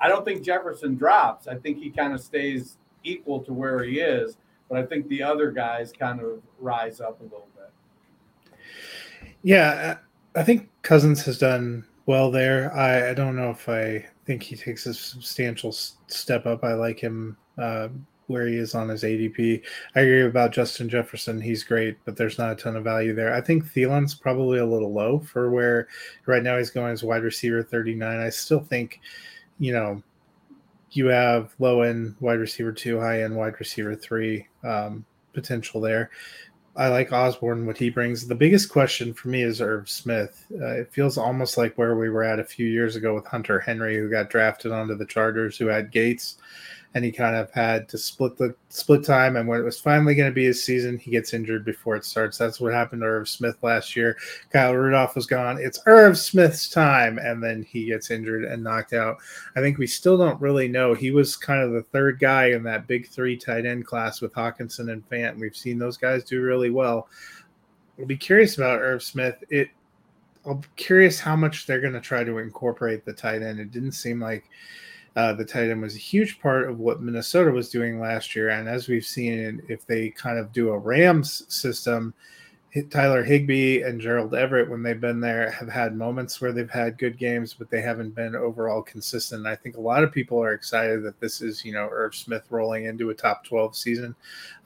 [0.00, 1.48] I don't think Jefferson drops.
[1.48, 4.36] I think he kind of stays equal to where he is
[4.68, 8.58] but I think the other guys kind of rise up a little bit.
[9.42, 9.98] Yeah,
[10.34, 12.74] I think Cousins has done well there.
[12.74, 16.64] I, I don't know if I think he takes a substantial step up.
[16.64, 17.88] I like him uh,
[18.26, 19.62] where he is on his ADP.
[19.94, 21.40] I agree about Justin Jefferson.
[21.40, 23.34] He's great, but there's not a ton of value there.
[23.34, 25.88] I think Thielen's probably a little low for where
[26.26, 28.18] right now he's going as wide receiver 39.
[28.18, 29.00] I still think,
[29.58, 30.02] you know,
[30.90, 36.10] you have low end wide receiver two, high end wide receiver three um, potential there.
[36.76, 38.26] I like Osborn, what he brings.
[38.26, 40.44] The biggest question for me is Irv Smith.
[40.52, 43.58] Uh, it feels almost like where we were at a few years ago with Hunter
[43.58, 46.36] Henry, who got drafted onto the Chargers, who had Gates
[46.96, 49.36] and he kind of had to split the split time.
[49.36, 52.06] And when it was finally going to be his season, he gets injured before it
[52.06, 52.38] starts.
[52.38, 54.16] That's what happened to Irv Smith last year.
[54.50, 55.58] Kyle Rudolph was gone.
[55.60, 59.18] It's Irv Smith's time, and then he gets injured and knocked out.
[59.56, 60.94] I think we still don't really know.
[60.94, 64.32] He was kind of the third guy in that big three tight end class with
[64.32, 65.38] Hockenson and Fant.
[65.38, 67.08] We've seen those guys do really well.
[67.98, 69.36] I'll be curious about Irv Smith.
[69.50, 69.68] It
[70.46, 73.60] I'm curious how much they're going to try to incorporate the tight end.
[73.60, 74.44] It didn't seem like
[75.16, 78.50] uh, the tight end was a huge part of what Minnesota was doing last year.
[78.50, 82.12] And as we've seen, if they kind of do a Rams system,
[82.90, 86.98] Tyler Higbee and Gerald Everett, when they've been there, have had moments where they've had
[86.98, 89.46] good games, but they haven't been overall consistent.
[89.46, 92.44] I think a lot of people are excited that this is, you know, Irv Smith
[92.50, 94.14] rolling into a top 12 season.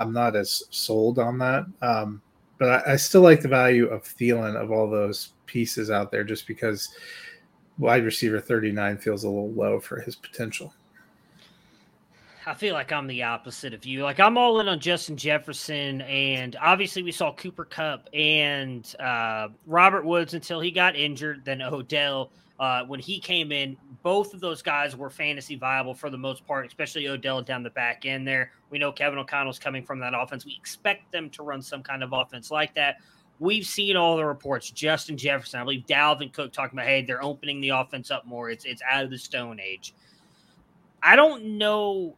[0.01, 1.67] I'm not as sold on that.
[1.81, 2.21] Um,
[2.59, 6.25] but I, I still like the value of Thielen of all those pieces out there
[6.25, 6.89] just because
[7.79, 10.75] wide receiver 39 feels a little low for his potential.
[12.47, 14.03] I feel like I'm the opposite of you.
[14.03, 19.49] Like I'm all in on Justin Jefferson, and obviously we saw Cooper Kupp and uh,
[19.67, 21.45] Robert Woods until he got injured.
[21.45, 26.09] Then Odell, uh, when he came in, both of those guys were fantasy viable for
[26.09, 28.53] the most part, especially Odell down the back end there.
[28.71, 30.47] We know Kevin O'Connell's coming from that offense.
[30.47, 32.97] We expect them to run some kind of offense like that.
[33.41, 34.71] We've seen all the reports.
[34.71, 38.51] Justin Jefferson, I believe Dalvin Cook talking about, hey, they're opening the offense up more.
[38.51, 39.95] It's it's out of the stone age.
[41.03, 42.15] I don't know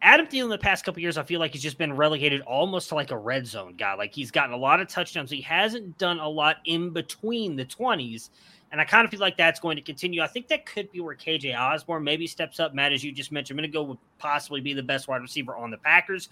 [0.00, 2.94] Adam Thielen the past couple years, I feel like he's just been relegated almost to
[2.94, 3.94] like a red zone guy.
[3.94, 5.30] Like he's gotten a lot of touchdowns.
[5.30, 8.30] He hasn't done a lot in between the 20s.
[8.70, 10.22] And I kind of feel like that's going to continue.
[10.22, 12.74] I think that could be where KJ Osborn maybe steps up.
[12.74, 15.22] Matt, as you just mentioned, I'm going to go with possibly be the best wide
[15.22, 16.28] receiver on the Packers.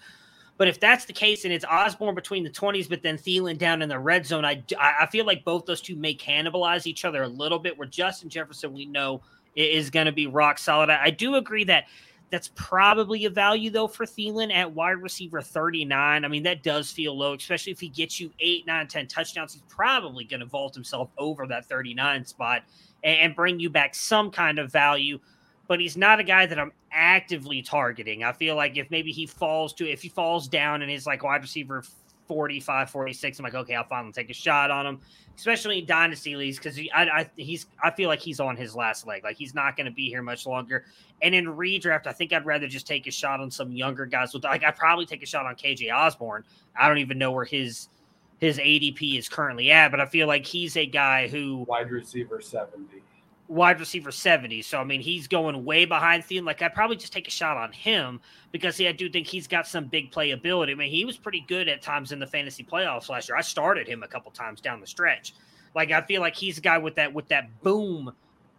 [0.57, 3.81] But if that's the case and it's Osborn between the 20s, but then Thielen down
[3.81, 7.23] in the red zone, I, I feel like both those two may cannibalize each other
[7.23, 7.77] a little bit.
[7.77, 9.21] Where Justin Jefferson, we know,
[9.55, 10.89] is going to be rock solid.
[10.89, 11.85] I, I do agree that
[12.29, 16.25] that's probably a value though for Thielen at wide receiver 39.
[16.25, 19.53] I mean, that does feel low, especially if he gets you eight, nine, 10 touchdowns.
[19.53, 22.63] He's probably going to vault himself over that 39 spot
[23.03, 25.19] and, and bring you back some kind of value.
[25.67, 28.23] But he's not a guy that I'm actively targeting.
[28.23, 31.23] I feel like if maybe he falls to, if he falls down and is like
[31.23, 31.83] wide receiver
[32.27, 34.99] 45, 46, I'm like, okay, I'll finally take a shot on him
[35.37, 38.75] especially in dynasty leagues, because he, I, I, he's, I feel like he's on his
[38.75, 39.23] last leg.
[39.23, 40.85] Like he's not going to be here much longer.
[41.21, 44.33] And in redraft, I think I'd rather just take a shot on some younger guys.
[44.33, 46.43] With like, I'd probably take a shot on KJ Osborn.
[46.75, 47.89] I don't even know where his
[48.39, 52.39] his ADP is currently at, but I feel like he's a guy who wide receiver
[52.39, 53.01] seventy
[53.47, 54.61] wide receiver 70.
[54.61, 56.45] So, I mean, he's going way behind Thielen.
[56.45, 58.19] Like, I'd probably just take a shot on him
[58.51, 60.71] because I do think he's got some big playability.
[60.71, 63.37] I mean, he was pretty good at times in the fantasy playoffs last year.
[63.37, 65.33] I started him a couple times down the stretch.
[65.75, 68.11] Like, I feel like he's a guy with that with that boom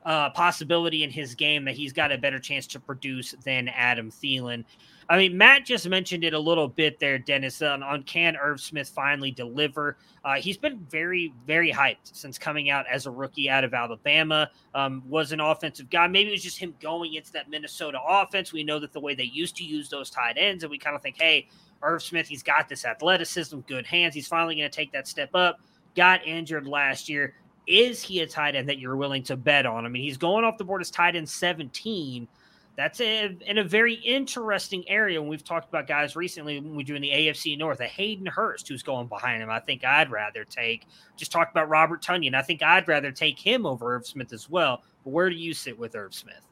[0.05, 4.11] uh, possibility in his game that he's got a better chance to produce than Adam
[4.11, 4.65] Thielen.
[5.11, 8.61] I mean, Matt just mentioned it a little bit there, Dennis, on, on can Irv
[8.61, 9.97] Smith finally deliver?
[10.23, 14.51] Uh, he's been very, very hyped since coming out as a rookie out of Alabama.
[14.75, 16.07] Um, was an offensive guy.
[16.09, 18.53] Maybe it was just him going into that Minnesota offense.
[18.53, 20.95] We know that the way they used to use those tight ends, and we kind
[20.95, 21.49] of think, hey,
[21.83, 24.15] Irv Smith, he's got this athleticism, good hands.
[24.15, 25.61] He's finally going to take that step up.
[25.97, 27.35] Got injured last year.
[27.67, 29.87] Is he a tight end that you're willing to bet on?
[29.87, 32.29] I mean, he's going off the board as tight end 17
[32.79, 35.21] that's a, in a very interesting area.
[35.21, 38.27] When we've talked about guys recently, when we do in the AFC North, a Hayden
[38.27, 39.51] Hurst who's going behind him.
[39.51, 40.87] I think I'd rather take.
[41.17, 42.37] Just talked about Robert Tonyan.
[42.37, 44.85] I think I'd rather take him over Irv Smith as well.
[45.03, 46.47] But where do you sit with Irv Smith?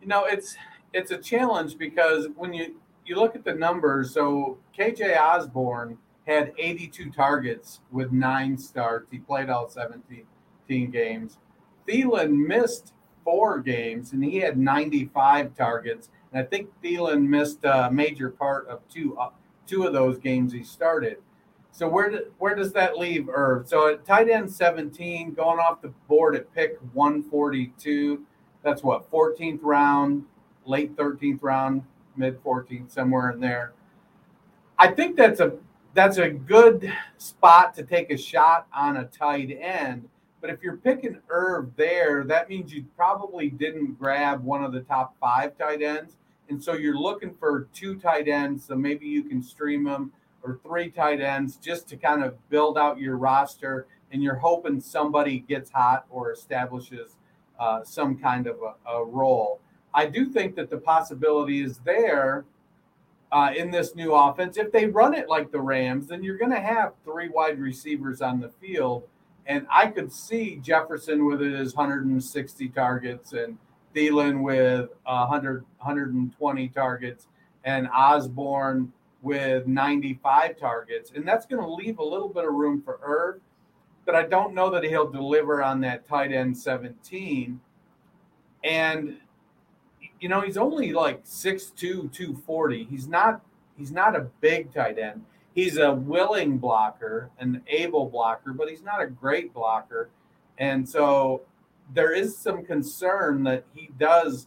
[0.00, 0.54] You know, it's
[0.92, 5.98] it's a challenge because when you you look at the numbers, so KJ Osborn
[6.28, 9.10] had 82 targets with nine starts.
[9.10, 11.38] He played all 17 games.
[11.88, 12.92] Thielen missed
[13.24, 16.10] four games, and he had 95 targets.
[16.32, 19.30] And I think Thielen missed a major part of two uh,
[19.66, 21.18] two of those games he started.
[21.72, 23.68] So where do, where does that leave Irv?
[23.68, 28.24] So at tight end 17, going off the board at pick 142.
[28.62, 30.24] That's what 14th round,
[30.66, 31.82] late 13th round,
[32.16, 33.72] mid 14th, somewhere in there.
[34.78, 35.52] I think that's a
[35.94, 40.08] that's a good spot to take a shot on a tight end
[40.40, 44.80] but if you're picking Irv there, that means you probably didn't grab one of the
[44.80, 46.16] top five tight ends.
[46.48, 48.64] And so you're looking for two tight ends.
[48.64, 50.12] So maybe you can stream them
[50.42, 53.86] or three tight ends just to kind of build out your roster.
[54.10, 57.16] And you're hoping somebody gets hot or establishes
[57.58, 59.60] uh, some kind of a, a, role.
[59.92, 62.46] I do think that the possibility is there
[63.30, 64.56] uh, in this new offense.
[64.56, 68.22] If they run it like the Rams, then you're going to have three wide receivers
[68.22, 69.04] on the field
[69.50, 73.58] and I could see Jefferson with his 160 targets and
[73.92, 77.26] Thielen with 100, 120 targets
[77.64, 78.92] and Osborn
[79.22, 81.10] with 95 targets.
[81.16, 83.40] And that's going to leave a little bit of room for Irv,
[84.06, 87.60] but I don't know that he'll deliver on that tight end 17.
[88.62, 89.16] And
[90.20, 92.84] you know, he's only like 6'2, 240.
[92.84, 93.40] He's not
[93.76, 95.24] he's not a big tight end
[95.54, 100.10] he's a willing blocker, an able blocker, but he's not a great blocker.
[100.58, 101.42] And so
[101.92, 104.46] there is some concern that he does,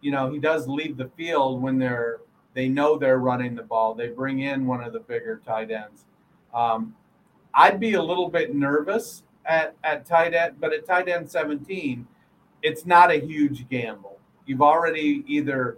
[0.00, 2.20] you know, he does leave the field when they're
[2.54, 3.94] they know they're running the ball.
[3.94, 6.06] They bring in one of the bigger tight ends.
[6.54, 6.94] Um,
[7.52, 12.06] I'd be a little bit nervous at, at tight end, but at tight end 17,
[12.62, 14.18] it's not a huge gamble.
[14.46, 15.76] You've already either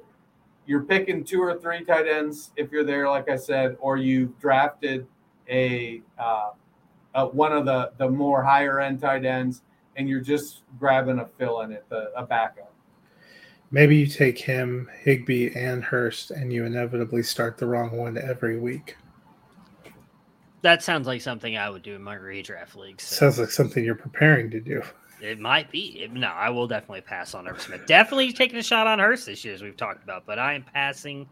[0.69, 4.39] you're picking two or three tight ends if you're there, like I said, or you've
[4.39, 5.07] drafted
[5.49, 6.51] a, uh,
[7.14, 9.62] a one of the the more higher end tight ends,
[9.97, 12.71] and you're just grabbing a fill in it, the, a backup.
[13.71, 18.59] Maybe you take him, Higbee, and Hurst, and you inevitably start the wrong one every
[18.59, 18.97] week.
[20.61, 23.05] That sounds like something I would do in my redraft leagues.
[23.05, 23.16] So.
[23.16, 24.83] Sounds like something you're preparing to do.
[25.21, 26.09] It might be.
[26.12, 27.87] No, I will definitely pass on Irv Smith.
[27.87, 30.62] Definitely taking a shot on Hurst this year, as we've talked about, but I am
[30.62, 31.29] passing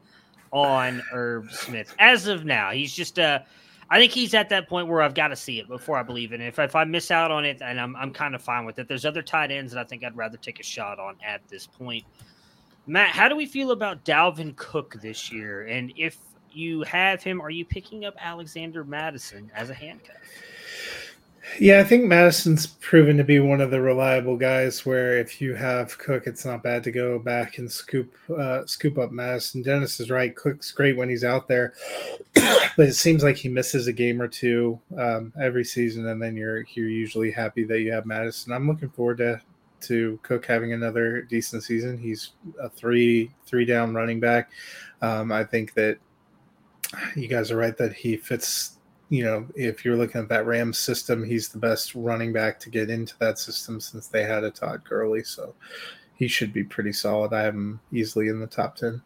[0.52, 2.70] on Herb Smith as of now.
[2.70, 3.40] He's just uh
[3.88, 6.32] I think he's at that point where I've got to see it before I believe
[6.32, 6.40] it.
[6.40, 8.78] And if, if I miss out on it, and I'm I'm kind of fine with
[8.78, 8.88] it.
[8.88, 11.66] There's other tight ends that I think I'd rather take a shot on at this
[11.66, 12.04] point.
[12.88, 15.66] Matt, how do we feel about Dalvin Cook this year?
[15.66, 16.18] And if
[16.52, 20.16] you have him, are you picking up Alexander Mattison as a handcuff?
[21.58, 24.84] Yeah, I think Mattison's proven to be one of the reliable guys.
[24.84, 28.98] Where if you have Cook, it's not bad to go back and scoop uh, scoop
[28.98, 29.62] up Mattison.
[29.62, 30.34] Dennis is right.
[30.36, 31.72] Cook's great when he's out there,
[32.34, 36.36] but it seems like he misses a game or two um, every season, and then
[36.36, 38.52] you're you're usually happy that you have Mattison.
[38.52, 39.40] I'm looking forward to
[39.82, 41.96] to Cook having another decent season.
[41.96, 44.50] He's a three three down running back.
[45.00, 45.98] Um, I think that
[47.14, 48.75] you guys are right that he fits
[49.08, 52.70] you know, if you're looking at that Rams system, he's the best running back to
[52.70, 55.22] get into that system since they had a Todd Gurley.
[55.22, 55.54] So
[56.16, 57.32] he should be pretty solid.
[57.32, 59.00] I have him easily in the top 10.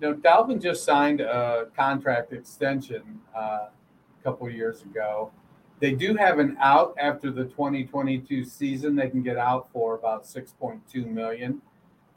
[0.00, 5.30] You know, Dalvin just signed a contract extension uh, a couple years ago.
[5.78, 8.96] They do have an out after the 2022 season.
[8.96, 11.62] They can get out for about 6.2 million.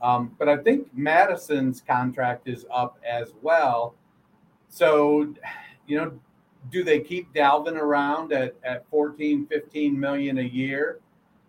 [0.01, 3.95] Um, but I think Mattison's contract is up as well.
[4.69, 5.33] So
[5.87, 6.19] you know,
[6.71, 10.99] do they keep Dalvin around at, at 14, 15 million a year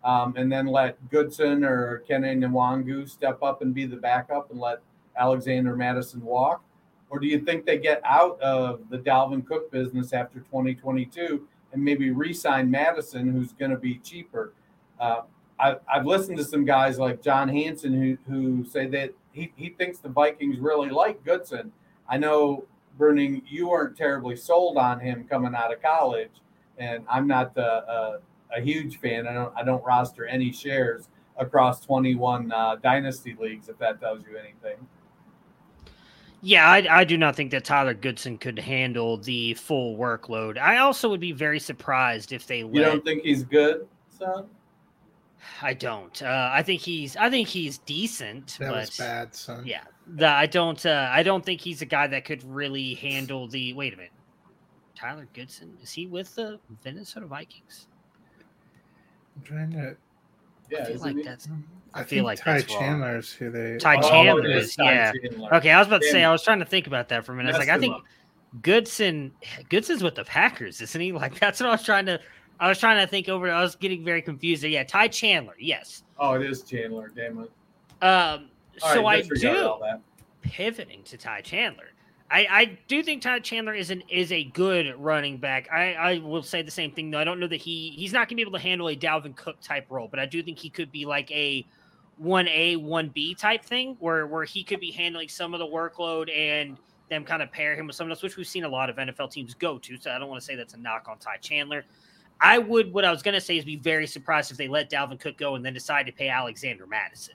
[0.05, 4.61] um, and then let Goodson or Kene Nwangwu step up and be the backup and
[4.61, 4.80] let
[5.16, 6.62] Alexander Mattison walk?
[7.09, 11.82] Or do you think they get out of the Dalvin Cook business after 2022 and
[11.82, 14.53] maybe re sign Mattison, who's going to be cheaper?
[15.01, 15.22] Uh,
[15.59, 19.70] I, have listened to some guys like John Hansen who, who say that he, he
[19.70, 21.72] thinks the Vikings really like Goodson.
[22.09, 22.64] I know
[22.99, 26.30] Bruning, you weren't terribly sold on him coming out of college,
[26.78, 28.18] and I'm not a, a,
[28.57, 29.26] a huge fan.
[29.26, 33.68] I don't I don't roster any shares across 21 uh, dynasty leagues.
[33.68, 34.86] If that tells you anything.
[36.42, 40.59] Yeah, I, I, do not think that Tyler Goodson could handle the full workload.
[40.59, 42.62] I also would be very surprised if they.
[42.62, 44.47] Let, you don't think he's good, son?
[45.62, 46.22] I don't.
[46.22, 47.16] Uh, I think he's.
[47.16, 48.57] I think he's decent.
[48.59, 49.64] That but, was bad, son.
[49.66, 50.84] Yeah, the, I don't.
[50.84, 53.72] Uh, I don't think he's a guy that could really handle the.
[53.72, 54.12] Wait a minute,
[54.94, 57.88] Tyler Goodson is he with the Minnesota Vikings?
[59.36, 59.97] I'm trying to.
[60.70, 61.22] Yeah, I feel like he?
[61.22, 61.49] that's.
[61.94, 62.80] I, I feel like Ty that's wrong.
[62.80, 63.76] Chandler's who they.
[63.78, 65.12] Ty Oh, Chandler it is, Ty yeah.
[65.12, 65.55] Chandler.
[65.55, 66.24] Okay, I was about to say.
[66.24, 67.55] I was trying to think about that for a minute.
[67.55, 68.05] I was like, I think up.
[68.62, 69.32] Goodson.
[69.70, 71.12] Goodson's with the Packers, isn't he?
[71.12, 72.20] Like that's what I was trying to.
[72.59, 73.51] I was trying to think over.
[73.51, 74.63] I was getting very confused.
[74.63, 74.71] there.
[74.71, 75.55] Yeah, Ty Chandler.
[75.59, 76.03] Yes.
[76.19, 77.13] Oh, it is Chandler.
[77.15, 77.51] Damn it.
[78.05, 78.49] Um.
[78.83, 79.75] All so right, I do.
[80.43, 81.87] pivoting to Ty Chandler.
[82.31, 85.71] I, I do think Ty Chandler is an is a good running back.
[85.73, 87.19] I, I will say the same thing though.
[87.19, 89.61] I don't know that he he's not gonna be able to handle a Dalvin Cook
[89.61, 91.65] type role, but I do think he could be like a
[92.19, 95.67] one A, one B type thing where where he could be handling some of the
[95.67, 96.77] workload and
[97.09, 99.31] them kind of pair him with someone else, which we've seen a lot of NFL
[99.31, 99.97] teams go to.
[99.97, 101.85] So I don't want to say that's a knock on Ty Chandler.
[102.41, 105.18] I would what I was gonna say is be very surprised if they let Dalvin
[105.18, 107.34] Cook go and then decide to pay Alexander Mattison.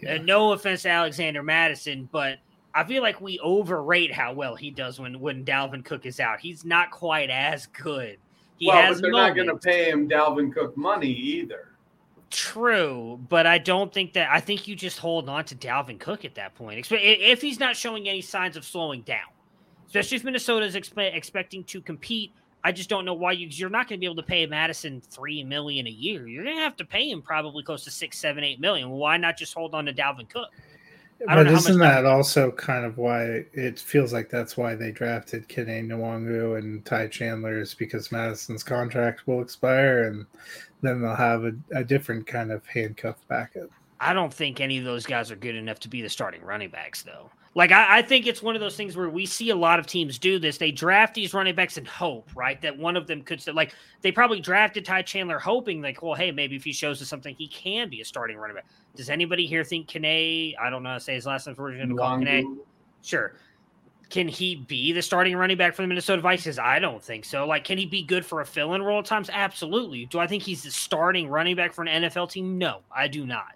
[0.00, 0.14] Yeah.
[0.14, 2.38] And no offense to Alexander Mattison, but
[2.74, 6.40] I feel like we overrate how well he does when when Dalvin Cook is out.
[6.40, 8.18] He's not quite as good.
[8.56, 11.68] He well, has but they're not going to pay him Dalvin Cook money either.
[12.30, 14.30] True, but I don't think that.
[14.30, 17.74] I think you just hold on to Dalvin Cook at that point, if he's not
[17.74, 19.26] showing any signs of slowing down.
[19.86, 22.32] Especially if Minnesota is expe- expecting to compete.
[22.62, 23.46] I just don't know why you.
[23.48, 26.28] You're not going to be able to pay Mattison three million a year.
[26.28, 28.90] You're going to have to pay him probably close to six, seven, eight million.
[28.90, 30.48] Why not just hold on to Dalvin Cook?
[31.28, 34.30] I But know how much isn't that- that also kind of why it feels like
[34.30, 40.04] that's why they drafted Kene Nwangwu and Ty Chandler is because Mattison's contract will expire
[40.04, 40.24] and
[40.80, 43.68] then they'll have a, a different kind of handcuff backup.
[44.00, 46.70] I don't think any of those guys are good enough to be the starting running
[46.70, 47.30] backs, though.
[47.54, 49.86] Like, I, I think it's one of those things where we see a lot of
[49.86, 50.56] teams do this.
[50.56, 54.12] They draft these running backs and hope, right, that one of them could, like, they
[54.12, 57.48] probably drafted Ty Chandler hoping, like, well, hey, maybe if he shows us something, he
[57.48, 58.66] can be a starting running back.
[58.94, 61.76] Does anybody here think Kane, I don't know how to say his last name, we're
[61.76, 62.60] going to call Kane?
[63.02, 63.34] Sure.
[64.10, 66.58] can he be the starting running back for the Minnesota Vikings?
[66.58, 67.46] I don't think so.
[67.46, 69.30] Like, can he be good for a fill in role at times?
[69.32, 70.06] Absolutely.
[70.06, 72.58] Do I think he's the starting running back for an NFL team?
[72.58, 73.54] No, I do not.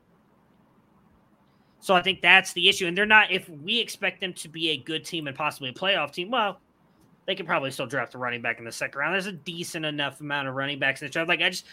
[1.85, 2.87] So I think that's the issue.
[2.87, 5.72] And they're not, if we expect them to be a good team and possibly a
[5.74, 6.59] playoff team, well,
[7.26, 9.12] they could probably still draft a running back in the second round.
[9.12, 11.28] There's a decent enough amount of running backs in the draft.
[11.28, 11.66] Like, I just,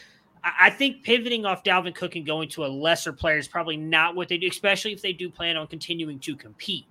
[0.43, 4.13] I think pivoting off Dalvin Cook and going to a lesser player is probably not
[4.13, 6.87] what they do, especially if they do plan on continuing to compete.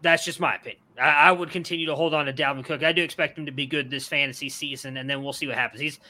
[0.00, 0.80] That's just my opinion.
[0.98, 2.82] I, I, would continue to hold on to Dalvin Cook.
[2.82, 5.56] I do expect him to be good this fantasy season, and then we'll see what
[5.56, 5.82] happens.
[5.82, 6.00] He's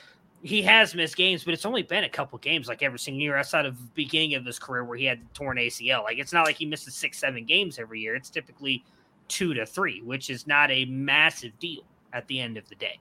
[0.43, 3.37] he has missed games, but it's only been a couple games like every single year
[3.37, 6.05] outside of the beginning of his career where he had torn ACL.
[6.05, 8.15] Like it's not like he misses six, seven games every year.
[8.15, 8.85] It's typically
[9.27, 11.83] two to three, which is not a massive deal
[12.13, 12.99] at the end of the day.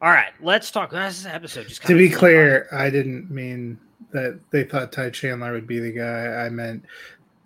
[0.00, 0.90] All right, let's talk.
[0.92, 3.78] Oh, this episode just to be clear, I didn't mean
[4.12, 6.44] that they thought Ty Chandler would be the guy.
[6.44, 6.84] I meant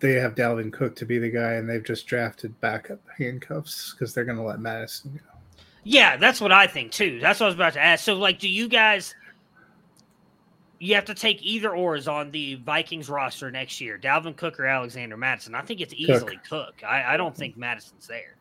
[0.00, 4.12] they have Dalvin Cook to be the guy, and they've just drafted backup handcuffs because
[4.12, 5.37] they're going to let Mattison go.
[5.88, 7.18] Yeah, that's what I think too.
[7.18, 8.04] That's what I was about to ask.
[8.04, 9.14] So, like, do you guys?
[10.80, 14.66] You have to take either ors on the Vikings roster next year, Dalvin Cook or
[14.66, 15.54] Alexander Mattison.
[15.54, 16.76] I think it's easily Cook.
[16.76, 16.84] Cook.
[16.86, 18.36] I, I, don't think Mattison's there.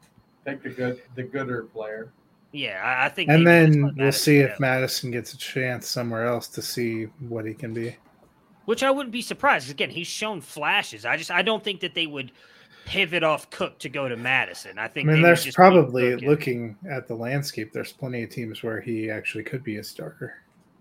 [0.45, 2.11] Take the good, the gooder player.
[2.51, 3.31] Yeah, I, I think.
[3.31, 7.53] And then we'll see if Mattison gets a chance somewhere else to see what he
[7.53, 7.95] can be
[8.65, 9.71] which I wouldn't be surprised.
[9.71, 11.05] Again, he's shown flashes.
[11.05, 12.33] I just I don't think that they would
[12.87, 14.79] pivot off Cook to go to Mattison.
[14.79, 15.09] I think.
[15.09, 17.73] I mean, there's probably looking at the landscape.
[17.73, 20.35] There's plenty of teams where he actually could be a starter.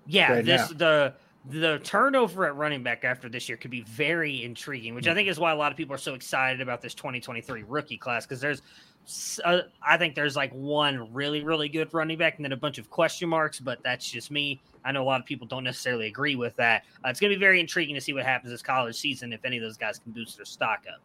[0.06, 0.76] Yeah, right this now.
[0.78, 1.14] the
[1.48, 5.28] the turnover at running back after this year could be very intriguing, which I think
[5.28, 8.40] is why a lot of people are so excited about this 2023 rookie class because
[8.40, 8.62] there's
[9.44, 12.78] uh, I think there's like one really, really good running back and then a bunch
[12.78, 14.60] of question marks, but that's just me.
[14.84, 16.84] I know a lot of people don't necessarily agree with that.
[17.04, 19.44] Uh, it's going to be very intriguing to see what happens this college season if
[19.44, 21.00] any of those guys can boost their stock up.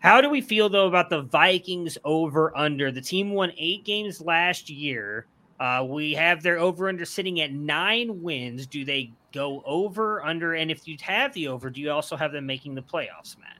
[0.00, 2.90] How do we feel, though, about the Vikings over under?
[2.90, 5.26] The team won eight games last year.
[5.60, 8.66] Uh, we have their over under sitting at nine wins.
[8.66, 10.54] Do they go over, under?
[10.54, 13.58] And if you have the over, do you also have them making the playoffs, Matt?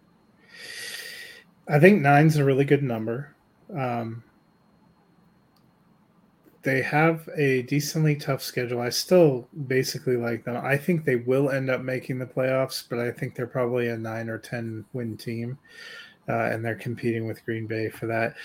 [1.69, 3.35] I think nine's a really good number.
[3.77, 4.25] Um,
[6.63, 8.81] they have a decently tough schedule.
[8.81, 10.57] I still basically like them.
[10.57, 13.97] I think they will end up making the playoffs, but I think they're probably a
[13.97, 15.59] nine or ten win team,
[16.29, 18.37] uh, and they're competing with Green Bay for that.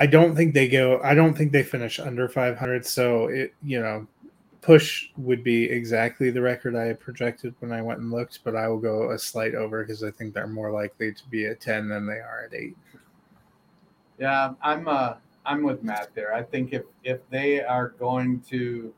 [0.00, 1.00] I don't think they go.
[1.02, 2.86] I don't think they finish under 500.
[2.86, 4.06] So it, you know,
[4.60, 8.68] push would be exactly the record I projected when I went and looked, but I
[8.68, 11.88] will go a slight over because I think they're more likely to be at 10
[11.88, 12.76] than they are at 8.
[14.18, 15.14] Yeah, I'm uh
[15.46, 16.34] I'm with Matt there.
[16.34, 18.92] I think if if they are going to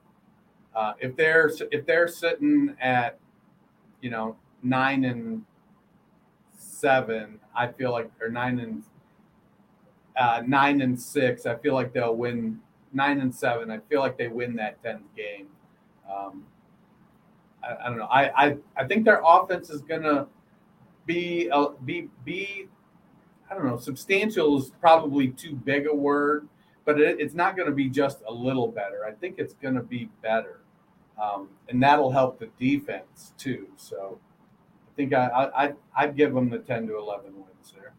[0.75, 3.19] uh, if they're if they're sitting at
[4.01, 5.45] you know 9 and
[6.61, 8.83] 7, I feel like or 9 and
[10.17, 12.61] uh, 9 and 6, I feel like they'll win
[12.93, 13.71] 9 and 7.
[13.71, 15.47] I feel like they win that 10th game.
[16.11, 16.45] Um,
[17.63, 18.05] I, I, don't know.
[18.07, 20.27] I, I, I think their offense is to
[21.07, 22.69] be, uh, be, be,
[23.51, 26.49] I don't know, substantial is probably too big a word,
[26.85, 29.07] but it, it's not going to be just a little better.
[29.07, 30.61] I think it's going to be better.
[31.21, 33.69] Um, and that'll help the defense too.
[33.77, 34.19] So
[35.01, 37.93] think I, I, I'd give them the 10 to 11 wins there.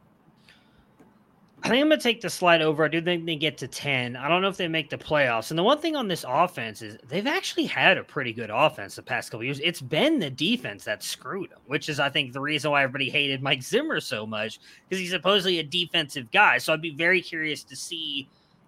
[1.63, 2.85] I think I'm to take the slide over.
[2.85, 4.15] I do think they get to 10.
[4.15, 5.51] I don't know if they make the playoffs.
[5.51, 8.95] And the one thing on this offense is they've actually had a pretty good offense
[8.95, 9.59] the past couple years.
[9.63, 13.09] It's been the defense that screwed them, which is, I think, the reason why everybody
[13.09, 16.57] hated Mike Zimmer so much because he's supposedly a defensive guy.
[16.57, 18.27] So I'd be very curious to see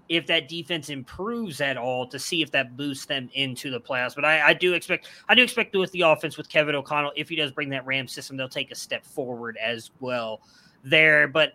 [0.09, 4.15] if that defense improves at all to see if that boosts them into the playoffs.
[4.15, 7.29] But I, I do expect I do expect with the offense with Kevin O'Connell, if
[7.29, 10.41] he does bring that Ram system, they'll take a step forward as well
[10.83, 11.27] there.
[11.27, 11.53] But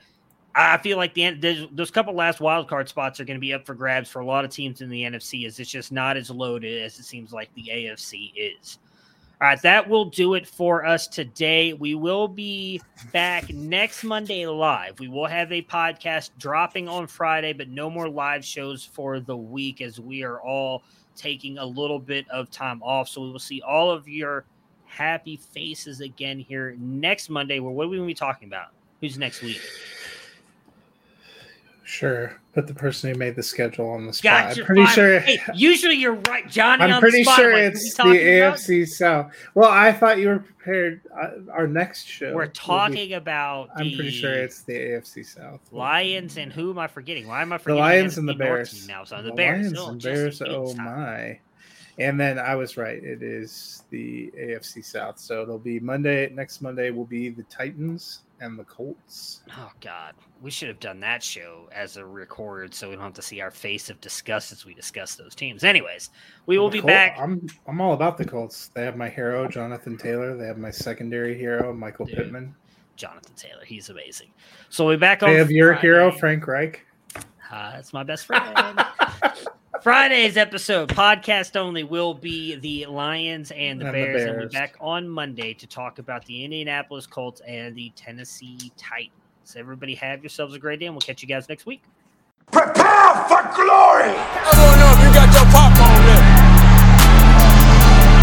[0.54, 3.52] I feel like the end, those couple last wild card spots are going to be
[3.52, 5.46] up for grabs for a lot of teams in the NFC.
[5.46, 8.78] As it's just not as loaded as it seems like the AFC is.
[9.40, 11.72] All right, that will do it for us today.
[11.72, 12.82] We will be
[13.12, 14.98] back next Monday live.
[14.98, 19.36] We will have a podcast dropping on Friday, but no more live shows for the
[19.36, 20.82] week as we are all
[21.14, 23.08] taking a little bit of time off.
[23.08, 24.44] So we will see all of your
[24.86, 27.60] happy faces again here next Monday.
[27.60, 28.70] Where what are we going to be talking about?
[29.00, 29.60] Who's next week?
[31.98, 32.40] Sure.
[32.52, 34.50] Put the person who made the schedule on the spot.
[34.50, 34.94] Gotcha, I'm pretty fine.
[34.94, 35.18] sure.
[35.18, 36.84] Hey, usually you're right, Johnny.
[36.84, 38.88] I'm pretty sure like, it's the AFC about?
[38.88, 39.32] South.
[39.56, 41.00] Well, I thought you were prepared.
[41.12, 42.34] Uh, our next show.
[42.34, 43.70] We're talking be, about.
[43.74, 45.60] I'm pretty sure it's the AFC South.
[45.72, 47.26] Lions and who am I forgetting?
[47.26, 47.82] Why am I forgetting?
[47.82, 48.86] The Lions and the Bears.
[48.86, 49.72] Now, so the, the Bears.
[49.72, 50.40] Lions oh, and Bears.
[50.42, 51.40] Oh my.
[51.98, 53.02] And then I was right.
[53.02, 55.18] It is the AFC South.
[55.18, 56.30] So it'll be Monday.
[56.30, 59.40] Next Monday will be the Titans and the Colts.
[59.56, 63.14] Oh God, we should have done that show as a record, so we don't have
[63.14, 65.64] to see our face of disgust as we discuss those teams.
[65.64, 66.10] Anyways,
[66.46, 67.16] we will be Col- back.
[67.18, 68.68] I'm I'm all about the Colts.
[68.68, 70.36] They have my hero, Jonathan Taylor.
[70.36, 72.16] They have my secondary hero, Michael Dude.
[72.16, 72.54] Pittman.
[72.94, 74.28] Jonathan Taylor, he's amazing.
[74.70, 75.30] So we'll be back on.
[75.30, 76.84] They have your hero, Frank Reich.
[77.50, 78.84] Uh, that's my best friend.
[79.82, 84.48] Friday's episode, podcast only, will be the Lions and the, And the Bears, and we'll
[84.48, 89.12] be back on Monday to talk about the Indianapolis Colts and the Tennessee Titans.
[89.56, 91.82] Everybody, have yourselves a great day, and we'll catch you guys next week.
[92.50, 94.18] Prepare for glory!
[94.18, 96.26] I don't know if you got your popcorn ready.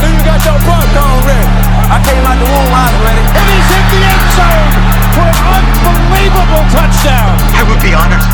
[0.01, 1.47] Do you got your popcorn ready?
[1.87, 3.23] I came out the womb, I was ready.
[3.31, 4.71] And he's hit the end zone
[5.15, 7.31] for an unbelievable touchdown.
[7.55, 8.24] I would be honored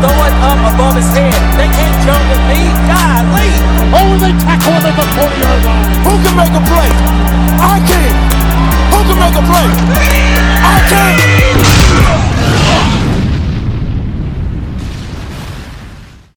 [0.00, 1.32] Throw it up above his head.
[1.56, 2.60] They can't jump with me.
[2.84, 3.50] Golly.
[3.96, 5.86] Oh, they tackle him at the 40 yard line.
[6.04, 6.90] Who can make a play?
[7.60, 8.14] I can.
[8.92, 9.68] Who can make a play?
[10.60, 12.35] I can.